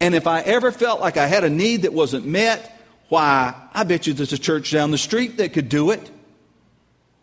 And 0.00 0.14
if 0.14 0.26
I 0.26 0.40
ever 0.40 0.72
felt 0.72 1.02
like 1.02 1.18
I 1.18 1.26
had 1.26 1.44
a 1.44 1.50
need 1.50 1.82
that 1.82 1.92
wasn't 1.92 2.24
met, 2.24 2.74
why, 3.10 3.54
I 3.74 3.84
bet 3.84 4.06
you 4.06 4.14
there's 4.14 4.32
a 4.32 4.38
church 4.38 4.72
down 4.72 4.90
the 4.90 4.98
street 4.98 5.36
that 5.36 5.52
could 5.52 5.68
do 5.68 5.90
it. 5.90 6.10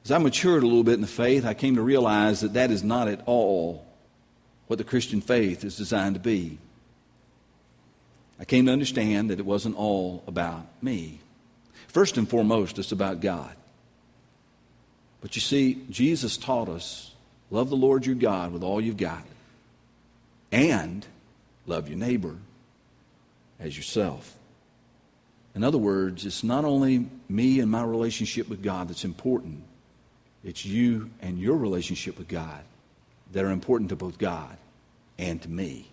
As 0.05 0.11
I 0.11 0.19
matured 0.19 0.61
a 0.61 0.67
little 0.67 0.83
bit 0.83 0.93
in 0.93 1.01
the 1.01 1.07
faith, 1.07 1.45
I 1.45 1.55
came 1.55 1.75
to 1.75 1.81
realize 1.81 2.41
that 2.41 2.53
that 2.53 2.69
is 2.69 2.83
not 2.83 3.07
at 3.07 3.23
all 3.25 3.85
what 4.67 4.77
the 4.77 4.83
Christian 4.83 5.21
faith 5.21 5.63
is 5.63 5.75
designed 5.75 6.13
to 6.13 6.21
be. 6.21 6.59
I 8.39 8.45
came 8.45 8.65
to 8.67 8.71
understand 8.71 9.29
that 9.29 9.39
it 9.39 9.45
wasn't 9.45 9.77
all 9.77 10.23
about 10.27 10.65
me. 10.81 11.19
First 11.87 12.17
and 12.17 12.29
foremost, 12.29 12.77
it's 12.77 12.91
about 12.91 13.21
God. 13.21 13.55
But 15.21 15.35
you 15.35 15.41
see, 15.41 15.83
Jesus 15.89 16.37
taught 16.37 16.69
us 16.69 17.11
love 17.49 17.69
the 17.69 17.75
Lord 17.75 18.05
your 18.05 18.15
God 18.15 18.51
with 18.51 18.63
all 18.63 18.79
you've 18.81 18.97
got, 18.97 19.23
and 20.51 21.05
love 21.65 21.87
your 21.87 21.97
neighbor 21.97 22.35
as 23.59 23.75
yourself. 23.75 24.35
In 25.55 25.63
other 25.63 25.77
words, 25.77 26.25
it's 26.25 26.43
not 26.43 26.65
only 26.65 27.09
me 27.27 27.59
and 27.59 27.71
my 27.71 27.83
relationship 27.83 28.47
with 28.47 28.61
God 28.61 28.89
that's 28.89 29.05
important, 29.05 29.63
it's 30.43 30.65
you 30.65 31.09
and 31.21 31.39
your 31.39 31.57
relationship 31.57 32.17
with 32.17 32.27
God 32.27 32.63
that 33.31 33.43
are 33.43 33.51
important 33.51 33.89
to 33.89 33.95
both 33.95 34.17
God 34.19 34.55
and 35.17 35.41
to 35.41 35.49
me. 35.49 35.87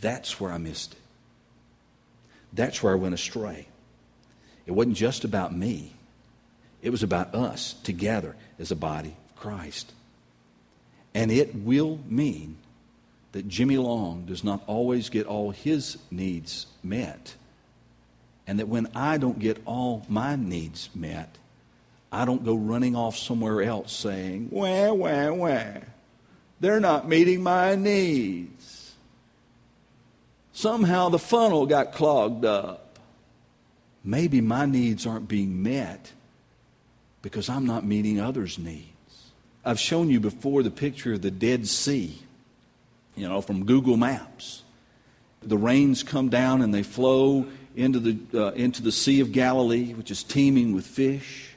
That's 0.00 0.40
where 0.40 0.52
I 0.52 0.58
missed 0.58 0.92
it. 0.92 0.98
That's 2.52 2.82
where 2.82 2.92
I 2.92 2.96
went 2.96 3.14
astray. 3.14 3.68
It 4.66 4.72
wasn't 4.72 4.96
just 4.96 5.24
about 5.24 5.54
me, 5.54 5.92
it 6.82 6.90
was 6.90 7.02
about 7.02 7.34
us 7.34 7.74
together 7.82 8.36
as 8.58 8.70
a 8.70 8.76
body 8.76 9.16
of 9.30 9.36
Christ. 9.36 9.92
And 11.14 11.32
it 11.32 11.54
will 11.54 11.98
mean 12.06 12.56
that 13.32 13.48
Jimmy 13.48 13.76
Long 13.76 14.24
does 14.26 14.44
not 14.44 14.62
always 14.66 15.08
get 15.08 15.26
all 15.26 15.50
his 15.50 15.98
needs 16.10 16.66
met. 16.82 17.34
And 18.46 18.58
that 18.58 18.68
when 18.68 18.88
I 18.94 19.18
don't 19.18 19.38
get 19.38 19.60
all 19.64 20.06
my 20.08 20.36
needs 20.36 20.88
met, 20.94 21.36
I 22.10 22.24
don't 22.24 22.44
go 22.44 22.54
running 22.54 22.96
off 22.96 23.16
somewhere 23.16 23.62
else 23.62 23.92
saying, 23.92 24.48
wah, 24.50 24.92
wah, 24.92 25.30
wah. 25.32 25.80
They're 26.60 26.80
not 26.80 27.08
meeting 27.08 27.42
my 27.42 27.74
needs. 27.74 28.77
Somehow 30.58 31.08
the 31.08 31.20
funnel 31.20 31.66
got 31.66 31.92
clogged 31.92 32.44
up. 32.44 32.98
Maybe 34.02 34.40
my 34.40 34.66
needs 34.66 35.06
aren't 35.06 35.28
being 35.28 35.62
met 35.62 36.10
because 37.22 37.48
I'm 37.48 37.64
not 37.64 37.84
meeting 37.84 38.18
others' 38.18 38.58
needs. 38.58 39.30
I've 39.64 39.78
shown 39.78 40.10
you 40.10 40.18
before 40.18 40.64
the 40.64 40.72
picture 40.72 41.12
of 41.12 41.22
the 41.22 41.30
Dead 41.30 41.68
Sea, 41.68 42.18
you 43.14 43.28
know, 43.28 43.40
from 43.40 43.66
Google 43.66 43.96
Maps. 43.96 44.64
The 45.44 45.56
rains 45.56 46.02
come 46.02 46.28
down 46.28 46.60
and 46.60 46.74
they 46.74 46.82
flow 46.82 47.46
into 47.76 48.00
the, 48.00 48.18
uh, 48.34 48.50
into 48.54 48.82
the 48.82 48.90
Sea 48.90 49.20
of 49.20 49.30
Galilee, 49.30 49.94
which 49.94 50.10
is 50.10 50.24
teeming 50.24 50.74
with 50.74 50.84
fish. 50.84 51.54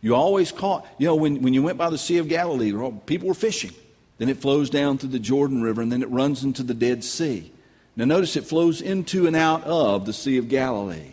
You 0.00 0.16
always 0.16 0.50
caught, 0.50 0.84
you 0.98 1.06
know, 1.06 1.14
when, 1.14 1.42
when 1.42 1.54
you 1.54 1.62
went 1.62 1.78
by 1.78 1.90
the 1.90 1.98
Sea 1.98 2.18
of 2.18 2.26
Galilee, 2.26 2.72
people 3.06 3.28
were 3.28 3.34
fishing. 3.34 3.70
Then 4.18 4.28
it 4.28 4.38
flows 4.38 4.68
down 4.68 4.98
through 4.98 5.10
the 5.10 5.20
Jordan 5.20 5.62
River 5.62 5.80
and 5.80 5.92
then 5.92 6.02
it 6.02 6.10
runs 6.10 6.42
into 6.42 6.64
the 6.64 6.74
Dead 6.74 7.04
Sea. 7.04 7.52
Now, 7.94 8.06
notice 8.06 8.36
it 8.36 8.44
flows 8.44 8.80
into 8.80 9.26
and 9.26 9.36
out 9.36 9.64
of 9.64 10.06
the 10.06 10.12
Sea 10.12 10.38
of 10.38 10.48
Galilee. 10.48 11.12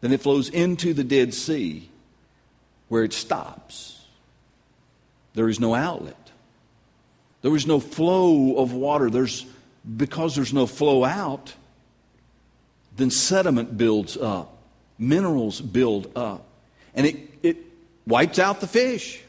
Then 0.00 0.12
it 0.12 0.20
flows 0.20 0.48
into 0.48 0.92
the 0.92 1.04
Dead 1.04 1.32
Sea 1.32 1.88
where 2.88 3.04
it 3.04 3.12
stops. 3.12 4.04
There 5.34 5.48
is 5.48 5.60
no 5.60 5.74
outlet. 5.74 6.16
There 7.42 7.54
is 7.54 7.66
no 7.66 7.80
flow 7.80 8.56
of 8.56 8.72
water. 8.72 9.08
There's, 9.08 9.46
because 9.96 10.34
there's 10.34 10.52
no 10.52 10.66
flow 10.66 11.04
out, 11.04 11.54
then 12.96 13.10
sediment 13.10 13.78
builds 13.78 14.16
up, 14.16 14.58
minerals 14.98 15.60
build 15.60 16.10
up, 16.16 16.44
and 16.94 17.06
it, 17.06 17.16
it 17.42 17.56
wipes 18.06 18.38
out 18.38 18.60
the 18.60 18.66
fish. 18.66 19.20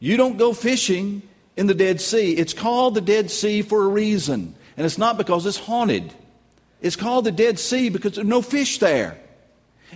You 0.00 0.16
don't 0.16 0.36
go 0.36 0.52
fishing 0.52 1.22
in 1.56 1.66
the 1.66 1.74
Dead 1.74 2.00
Sea. 2.00 2.36
It's 2.36 2.52
called 2.52 2.94
the 2.94 3.00
Dead 3.00 3.30
Sea 3.30 3.62
for 3.62 3.84
a 3.84 3.88
reason. 3.88 4.54
And 4.78 4.86
it's 4.86 4.96
not 4.96 5.18
because 5.18 5.44
it's 5.44 5.58
haunted. 5.58 6.14
It's 6.80 6.94
called 6.94 7.24
the 7.24 7.32
Dead 7.32 7.58
Sea 7.58 7.88
because 7.88 8.12
there's 8.12 8.26
no 8.26 8.40
fish 8.40 8.78
there. 8.78 9.18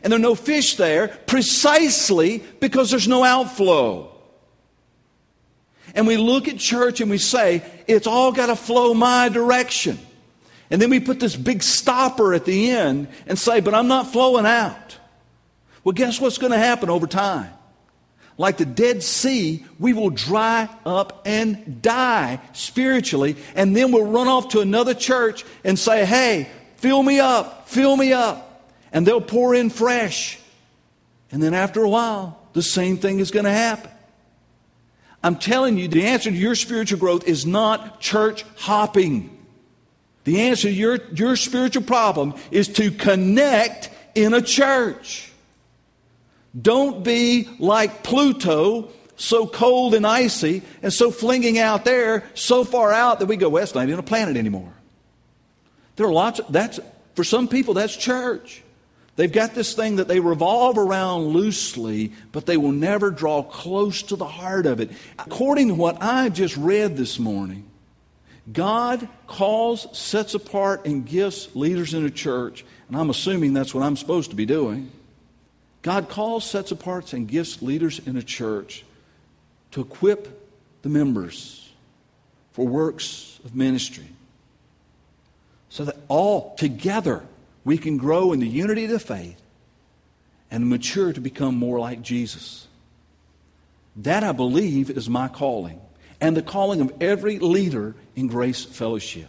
And 0.02 0.12
there 0.12 0.18
are 0.18 0.22
no 0.22 0.34
fish 0.34 0.74
there 0.74 1.06
precisely 1.26 2.42
because 2.58 2.90
there's 2.90 3.06
no 3.06 3.22
outflow. 3.22 4.12
And 5.94 6.04
we 6.08 6.16
look 6.16 6.48
at 6.48 6.58
church 6.58 7.00
and 7.00 7.08
we 7.08 7.18
say, 7.18 7.62
it's 7.86 8.08
all 8.08 8.32
got 8.32 8.46
to 8.46 8.56
flow 8.56 8.92
my 8.92 9.28
direction. 9.28 10.00
And 10.68 10.82
then 10.82 10.90
we 10.90 10.98
put 10.98 11.20
this 11.20 11.36
big 11.36 11.62
stopper 11.62 12.34
at 12.34 12.44
the 12.44 12.72
end 12.72 13.06
and 13.28 13.38
say, 13.38 13.60
but 13.60 13.74
I'm 13.74 13.86
not 13.86 14.10
flowing 14.10 14.46
out. 14.46 14.98
Well, 15.84 15.92
guess 15.92 16.20
what's 16.20 16.38
going 16.38 16.52
to 16.52 16.58
happen 16.58 16.90
over 16.90 17.06
time? 17.06 17.52
Like 18.38 18.56
the 18.56 18.64
Dead 18.64 19.02
Sea, 19.02 19.64
we 19.78 19.92
will 19.92 20.10
dry 20.10 20.68
up 20.86 21.22
and 21.26 21.82
die 21.82 22.40
spiritually. 22.52 23.36
And 23.54 23.76
then 23.76 23.92
we'll 23.92 24.06
run 24.06 24.28
off 24.28 24.48
to 24.50 24.60
another 24.60 24.94
church 24.94 25.44
and 25.64 25.78
say, 25.78 26.04
hey, 26.04 26.48
fill 26.76 27.02
me 27.02 27.20
up, 27.20 27.68
fill 27.68 27.96
me 27.96 28.12
up. 28.12 28.70
And 28.92 29.06
they'll 29.06 29.20
pour 29.20 29.54
in 29.54 29.70
fresh. 29.70 30.38
And 31.30 31.42
then 31.42 31.54
after 31.54 31.82
a 31.82 31.88
while, 31.88 32.38
the 32.52 32.62
same 32.62 32.98
thing 32.98 33.18
is 33.18 33.30
going 33.30 33.44
to 33.44 33.50
happen. 33.50 33.90
I'm 35.22 35.36
telling 35.36 35.78
you, 35.78 35.88
the 35.88 36.06
answer 36.06 36.30
to 36.30 36.36
your 36.36 36.54
spiritual 36.54 36.98
growth 36.98 37.26
is 37.28 37.46
not 37.46 38.00
church 38.00 38.44
hopping. 38.56 39.38
The 40.24 40.42
answer 40.42 40.68
to 40.68 40.74
your, 40.74 40.98
your 41.14 41.36
spiritual 41.36 41.84
problem 41.84 42.34
is 42.50 42.68
to 42.68 42.90
connect 42.90 43.90
in 44.14 44.34
a 44.34 44.42
church. 44.42 45.31
Don't 46.60 47.02
be 47.02 47.48
like 47.58 48.02
Pluto, 48.02 48.90
so 49.16 49.46
cold 49.46 49.94
and 49.94 50.06
icy, 50.06 50.62
and 50.82 50.92
so 50.92 51.10
flinging 51.10 51.58
out 51.58 51.84
there, 51.84 52.24
so 52.34 52.64
far 52.64 52.92
out 52.92 53.20
that 53.20 53.26
we 53.26 53.36
go, 53.36 53.48
well, 53.48 53.62
it's 53.62 53.74
not 53.74 53.86
even 53.86 53.98
a 53.98 54.02
planet 54.02 54.36
anymore. 54.36 54.72
There 55.96 56.06
are 56.06 56.12
lots 56.12 56.40
of, 56.40 56.52
that's, 56.52 56.80
for 57.14 57.24
some 57.24 57.48
people, 57.48 57.74
that's 57.74 57.96
church. 57.96 58.62
They've 59.16 59.32
got 59.32 59.54
this 59.54 59.74
thing 59.74 59.96
that 59.96 60.08
they 60.08 60.20
revolve 60.20 60.78
around 60.78 61.26
loosely, 61.26 62.12
but 62.32 62.46
they 62.46 62.56
will 62.56 62.72
never 62.72 63.10
draw 63.10 63.42
close 63.42 64.02
to 64.04 64.16
the 64.16 64.26
heart 64.26 64.64
of 64.64 64.80
it. 64.80 64.90
According 65.18 65.68
to 65.68 65.74
what 65.74 66.02
I 66.02 66.30
just 66.30 66.56
read 66.56 66.96
this 66.96 67.18
morning, 67.18 67.68
God 68.50 69.06
calls, 69.26 69.86
sets 69.96 70.34
apart, 70.34 70.86
and 70.86 71.06
gifts 71.06 71.54
leaders 71.54 71.94
in 71.94 72.04
a 72.06 72.10
church, 72.10 72.64
and 72.88 72.96
I'm 72.96 73.10
assuming 73.10 73.52
that's 73.52 73.74
what 73.74 73.84
I'm 73.84 73.96
supposed 73.96 74.30
to 74.30 74.36
be 74.36 74.46
doing. 74.46 74.90
God 75.82 76.08
calls, 76.08 76.48
sets 76.48 76.70
apart, 76.70 77.12
and 77.12 77.26
gifts 77.26 77.60
leaders 77.60 77.98
in 77.98 78.16
a 78.16 78.22
church 78.22 78.84
to 79.72 79.80
equip 79.80 80.40
the 80.82 80.88
members 80.88 81.70
for 82.52 82.66
works 82.66 83.40
of 83.44 83.54
ministry 83.54 84.08
so 85.68 85.84
that 85.84 85.96
all 86.08 86.54
together 86.56 87.24
we 87.64 87.78
can 87.78 87.96
grow 87.96 88.32
in 88.32 88.40
the 88.40 88.48
unity 88.48 88.84
of 88.84 88.90
the 88.90 88.98
faith 89.00 89.40
and 90.50 90.68
mature 90.68 91.12
to 91.12 91.20
become 91.20 91.56
more 91.56 91.78
like 91.78 92.02
Jesus. 92.02 92.68
That, 93.96 94.22
I 94.22 94.32
believe, 94.32 94.90
is 94.90 95.08
my 95.08 95.28
calling 95.28 95.80
and 96.20 96.36
the 96.36 96.42
calling 96.42 96.80
of 96.80 96.92
every 97.00 97.38
leader 97.38 97.94
in 98.14 98.26
Grace 98.26 98.64
Fellowship. 98.64 99.28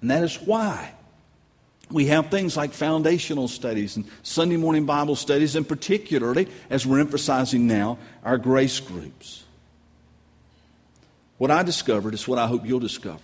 And 0.00 0.10
that 0.10 0.22
is 0.24 0.36
why 0.36 0.94
we 1.90 2.06
have 2.06 2.30
things 2.30 2.56
like 2.56 2.72
foundational 2.72 3.48
studies 3.48 3.96
and 3.96 4.04
Sunday 4.22 4.56
morning 4.56 4.84
Bible 4.84 5.16
studies, 5.16 5.56
and 5.56 5.66
particularly, 5.66 6.48
as 6.70 6.86
we're 6.86 7.00
emphasizing 7.00 7.66
now, 7.66 7.98
our 8.24 8.38
grace 8.38 8.80
groups. 8.80 9.44
What 11.38 11.50
I 11.50 11.62
discovered 11.62 12.14
is 12.14 12.26
what 12.26 12.38
I 12.38 12.46
hope 12.46 12.66
you'll 12.66 12.80
discover. 12.80 13.22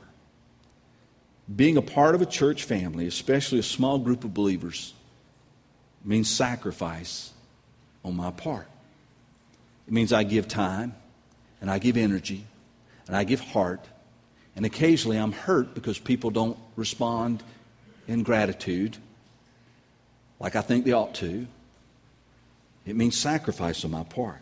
Being 1.54 1.76
a 1.76 1.82
part 1.82 2.14
of 2.14 2.22
a 2.22 2.26
church 2.26 2.64
family, 2.64 3.06
especially 3.06 3.58
a 3.58 3.64
small 3.64 3.98
group 3.98 4.24
of 4.24 4.32
believers, 4.32 4.94
means 6.04 6.30
sacrifice 6.30 7.32
on 8.04 8.16
my 8.16 8.30
part. 8.30 8.68
It 9.86 9.92
means 9.92 10.12
I 10.12 10.22
give 10.22 10.48
time, 10.48 10.94
and 11.60 11.70
I 11.70 11.78
give 11.78 11.96
energy, 11.96 12.46
and 13.06 13.16
I 13.16 13.24
give 13.24 13.40
heart, 13.40 13.84
and 14.56 14.64
occasionally 14.64 15.18
I'm 15.18 15.32
hurt 15.32 15.74
because 15.74 15.98
people 15.98 16.30
don't 16.30 16.56
respond 16.76 17.42
in 18.06 18.22
gratitude, 18.22 18.96
like 20.40 20.56
I 20.56 20.60
think 20.60 20.84
they 20.84 20.92
ought 20.92 21.14
to. 21.16 21.46
It 22.86 22.96
means 22.96 23.16
sacrifice 23.16 23.84
on 23.84 23.90
my 23.90 24.04
part. 24.04 24.40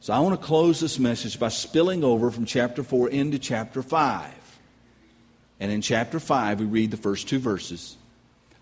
So 0.00 0.12
I 0.12 0.20
want 0.20 0.40
to 0.40 0.46
close 0.46 0.80
this 0.80 0.98
message 0.98 1.38
by 1.38 1.48
spilling 1.48 2.02
over 2.02 2.30
from 2.30 2.44
chapter 2.44 2.82
4 2.82 3.10
into 3.10 3.38
chapter 3.38 3.82
5. 3.82 4.32
And 5.60 5.70
in 5.70 5.80
chapter 5.80 6.18
5, 6.18 6.60
we 6.60 6.66
read 6.66 6.90
the 6.90 6.96
first 6.96 7.28
two 7.28 7.38
verses. 7.38 7.96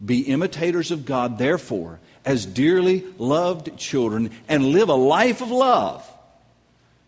Be 0.05 0.21
imitators 0.21 0.91
of 0.91 1.07
God, 1.07 1.39
therefore, 1.39 1.99
as 2.25 2.45
dearly 2.45 3.05
loved 3.17 3.79
children, 3.79 4.31
and 4.49 4.67
live 4.67 4.89
a 4.89 4.95
life 4.95 5.41
of 5.41 5.51
love, 5.51 6.07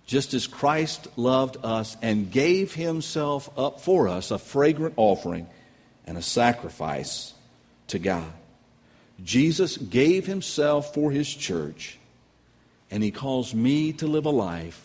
just 0.06 0.34
as 0.34 0.46
Christ 0.46 1.08
loved 1.16 1.58
us 1.62 1.96
and 2.00 2.30
gave 2.30 2.74
himself 2.74 3.50
up 3.58 3.80
for 3.80 4.08
us, 4.08 4.30
a 4.30 4.38
fragrant 4.38 4.94
offering 4.96 5.46
and 6.12 6.18
a 6.18 6.22
sacrifice 6.22 7.32
to 7.86 7.98
God. 7.98 8.30
Jesus 9.24 9.78
gave 9.78 10.26
himself 10.26 10.92
for 10.92 11.10
his 11.10 11.34
church, 11.34 11.96
and 12.90 13.02
he 13.02 13.10
calls 13.10 13.54
me 13.54 13.94
to 13.94 14.06
live 14.06 14.26
a 14.26 14.30
life 14.30 14.84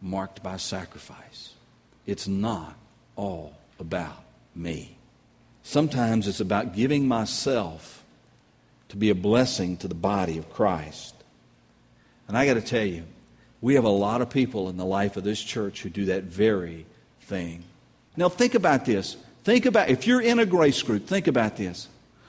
marked 0.00 0.40
by 0.40 0.58
sacrifice. 0.58 1.54
It's 2.06 2.28
not 2.28 2.76
all 3.16 3.56
about 3.80 4.22
me. 4.54 4.96
Sometimes 5.64 6.28
it's 6.28 6.38
about 6.38 6.76
giving 6.76 7.08
myself 7.08 8.04
to 8.90 8.96
be 8.96 9.10
a 9.10 9.16
blessing 9.16 9.76
to 9.78 9.88
the 9.88 9.96
body 9.96 10.38
of 10.38 10.52
Christ. 10.52 11.16
And 12.28 12.38
I 12.38 12.46
got 12.46 12.54
to 12.54 12.60
tell 12.60 12.86
you, 12.86 13.02
we 13.60 13.74
have 13.74 13.86
a 13.86 13.88
lot 13.88 14.22
of 14.22 14.30
people 14.30 14.68
in 14.68 14.76
the 14.76 14.84
life 14.84 15.16
of 15.16 15.24
this 15.24 15.42
church 15.42 15.82
who 15.82 15.90
do 15.90 16.04
that 16.04 16.22
very 16.22 16.86
thing. 17.22 17.64
Now, 18.16 18.28
think 18.28 18.54
about 18.54 18.84
this. 18.84 19.16
Think 19.44 19.66
about, 19.66 19.88
if 19.88 20.06
you're 20.06 20.20
in 20.20 20.38
a 20.38 20.46
grace 20.46 20.82
group, 20.82 21.06
think 21.06 21.26
about 21.26 21.56
this. 21.56 21.88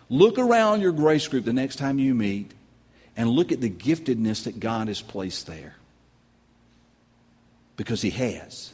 Look 0.10 0.38
around 0.38 0.82
your 0.82 0.92
grace 0.92 1.28
group 1.28 1.46
the 1.46 1.54
next 1.54 1.78
time 1.78 2.00
you 2.00 2.14
meet 2.14 2.52
and 3.16 3.30
look 3.30 3.52
at 3.52 3.62
the 3.62 3.70
giftedness 3.70 4.46
that 4.46 4.60
God 4.60 4.88
has 4.88 5.02
placed 5.02 5.48
there. 5.48 5.76
Because 7.78 8.02
He 8.02 8.10
has. 8.12 8.74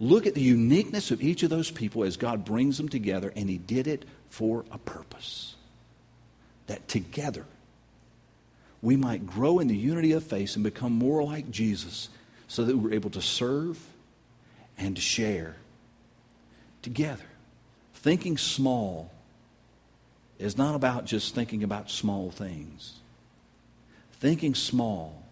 Look 0.00 0.26
at 0.26 0.34
the 0.34 0.40
uniqueness 0.40 1.10
of 1.10 1.22
each 1.22 1.42
of 1.42 1.50
those 1.50 1.70
people 1.70 2.04
as 2.04 2.16
God 2.16 2.44
brings 2.44 2.76
them 2.76 2.88
together, 2.88 3.32
and 3.34 3.48
He 3.48 3.58
did 3.58 3.86
it 3.86 4.04
for 4.30 4.64
a 4.70 4.78
purpose. 4.78 5.56
That 6.66 6.86
together 6.86 7.44
we 8.82 8.96
might 8.96 9.26
grow 9.26 9.58
in 9.58 9.68
the 9.68 9.76
unity 9.76 10.12
of 10.12 10.22
faith 10.22 10.54
and 10.54 10.62
become 10.62 10.92
more 10.92 11.24
like 11.24 11.50
Jesus 11.50 12.10
so 12.46 12.64
that 12.64 12.76
we're 12.76 12.94
able 12.94 13.10
to 13.10 13.22
serve 13.22 13.78
and 14.76 14.94
to 14.94 15.02
share 15.02 15.56
together. 16.82 17.24
Thinking 17.94 18.38
small 18.38 19.10
is 20.38 20.56
not 20.56 20.74
about 20.74 21.04
just 21.04 21.34
thinking 21.34 21.64
about 21.64 21.90
small 21.90 22.30
things. 22.30 22.94
Thinking 24.12 24.54
small 24.54 25.22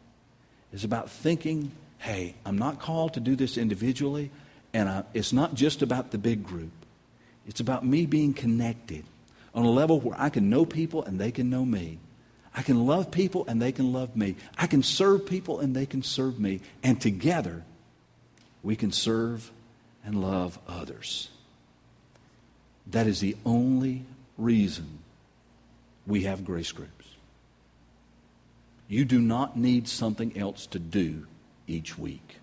is 0.72 0.84
about 0.84 1.10
thinking, 1.10 1.72
hey, 1.98 2.34
I'm 2.44 2.58
not 2.58 2.80
called 2.80 3.14
to 3.14 3.20
do 3.20 3.36
this 3.36 3.56
individually. 3.56 4.30
And 4.72 4.88
I, 4.88 5.04
it's 5.14 5.32
not 5.32 5.54
just 5.54 5.82
about 5.82 6.10
the 6.10 6.18
big 6.18 6.44
group, 6.44 6.72
it's 7.46 7.60
about 7.60 7.84
me 7.84 8.06
being 8.06 8.34
connected 8.34 9.04
on 9.54 9.64
a 9.64 9.70
level 9.70 10.00
where 10.00 10.16
I 10.20 10.28
can 10.28 10.50
know 10.50 10.66
people 10.66 11.02
and 11.04 11.18
they 11.18 11.30
can 11.30 11.48
know 11.48 11.64
me. 11.64 11.98
I 12.54 12.62
can 12.62 12.86
love 12.86 13.10
people 13.10 13.44
and 13.48 13.60
they 13.60 13.72
can 13.72 13.92
love 13.92 14.16
me. 14.16 14.36
I 14.56 14.66
can 14.66 14.82
serve 14.82 15.26
people 15.26 15.60
and 15.60 15.76
they 15.76 15.86
can 15.86 16.02
serve 16.02 16.40
me. 16.40 16.60
And 16.82 17.00
together, 17.00 17.64
we 18.62 18.76
can 18.76 18.92
serve 18.92 19.50
and 20.04 20.20
love 20.20 20.58
others. 20.66 21.28
That 22.88 23.06
is 23.06 23.20
the 23.20 23.36
only 23.44 24.04
reason 24.38 24.98
we 26.06 26.22
have 26.24 26.44
grace 26.44 26.72
groups. 26.72 27.06
You 28.88 29.04
do 29.04 29.20
not 29.20 29.56
need 29.56 29.88
something 29.88 30.38
else 30.38 30.66
to 30.68 30.78
do 30.78 31.26
each 31.66 31.98
week. 31.98 32.36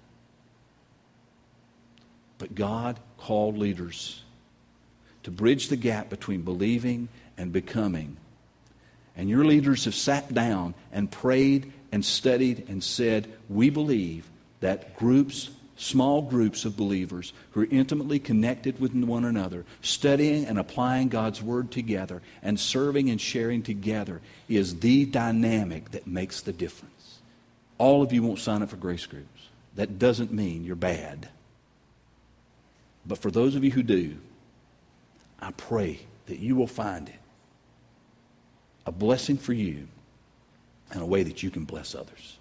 But 2.38 2.56
God 2.56 3.00
called 3.18 3.58
leaders 3.58 4.24
to 5.24 5.32
bridge 5.32 5.70
the 5.70 5.78
gap 5.78 6.10
between 6.10 6.42
believing 6.42 7.08
and 7.38 7.54
becoming. 7.54 8.18
And 9.16 9.30
your 9.30 9.46
leaders 9.46 9.86
have 9.86 9.96
sat 9.96 10.34
down 10.34 10.74
and 10.92 11.10
prayed 11.10 11.72
and 11.92 12.04
studied 12.04 12.66
and 12.68 12.84
said, 12.84 13.32
We 13.48 13.70
believe 13.70 14.30
that 14.60 14.98
groups, 14.98 15.50
small 15.76 16.22
groups 16.22 16.66
of 16.66 16.78
believers 16.78 17.34
who 17.52 17.62
are 17.62 17.68
intimately 17.72 18.20
connected 18.20 18.80
with 18.80 18.94
one 18.94 19.26
another, 19.26 19.66
studying 19.82 20.46
and 20.46 20.60
applying 20.60 21.10
God's 21.10 21.42
Word 21.42 21.72
together, 21.72 22.22
and 22.42 22.60
serving 22.60 23.10
and 23.10 23.20
sharing 23.20 23.64
together 23.64 24.22
is 24.48 24.80
the 24.80 25.06
dynamic 25.06 25.92
that 25.92 26.08
makes 26.08 26.42
the 26.42 26.54
difference. 26.54 27.20
All 27.78 28.02
of 28.02 28.14
you 28.14 28.24
won't 28.24 28.40
sign 28.40 28.62
up 28.62 28.70
for 28.70 28.78
grace 28.78 29.06
groups. 29.06 29.50
That 29.76 29.98
doesn't 29.98 30.32
mean 30.32 30.64
you're 30.64 30.76
bad. 30.76 31.30
But 33.06 33.18
for 33.18 33.32
those 33.32 33.56
of 33.56 33.64
you 33.64 33.72
who 33.72 33.84
do, 33.84 34.16
I 35.40 35.52
pray 35.52 36.00
that 36.28 36.40
you 36.40 36.56
will 36.56 36.68
find 36.68 37.10
it 37.10 37.16
a 38.86 38.92
blessing 38.92 39.38
for 39.38 39.54
you 39.54 39.88
and 40.92 41.02
a 41.02 41.06
way 41.06 41.24
that 41.24 41.42
you 41.42 41.50
can 41.50 41.66
bless 41.66 41.96
others. 41.96 42.38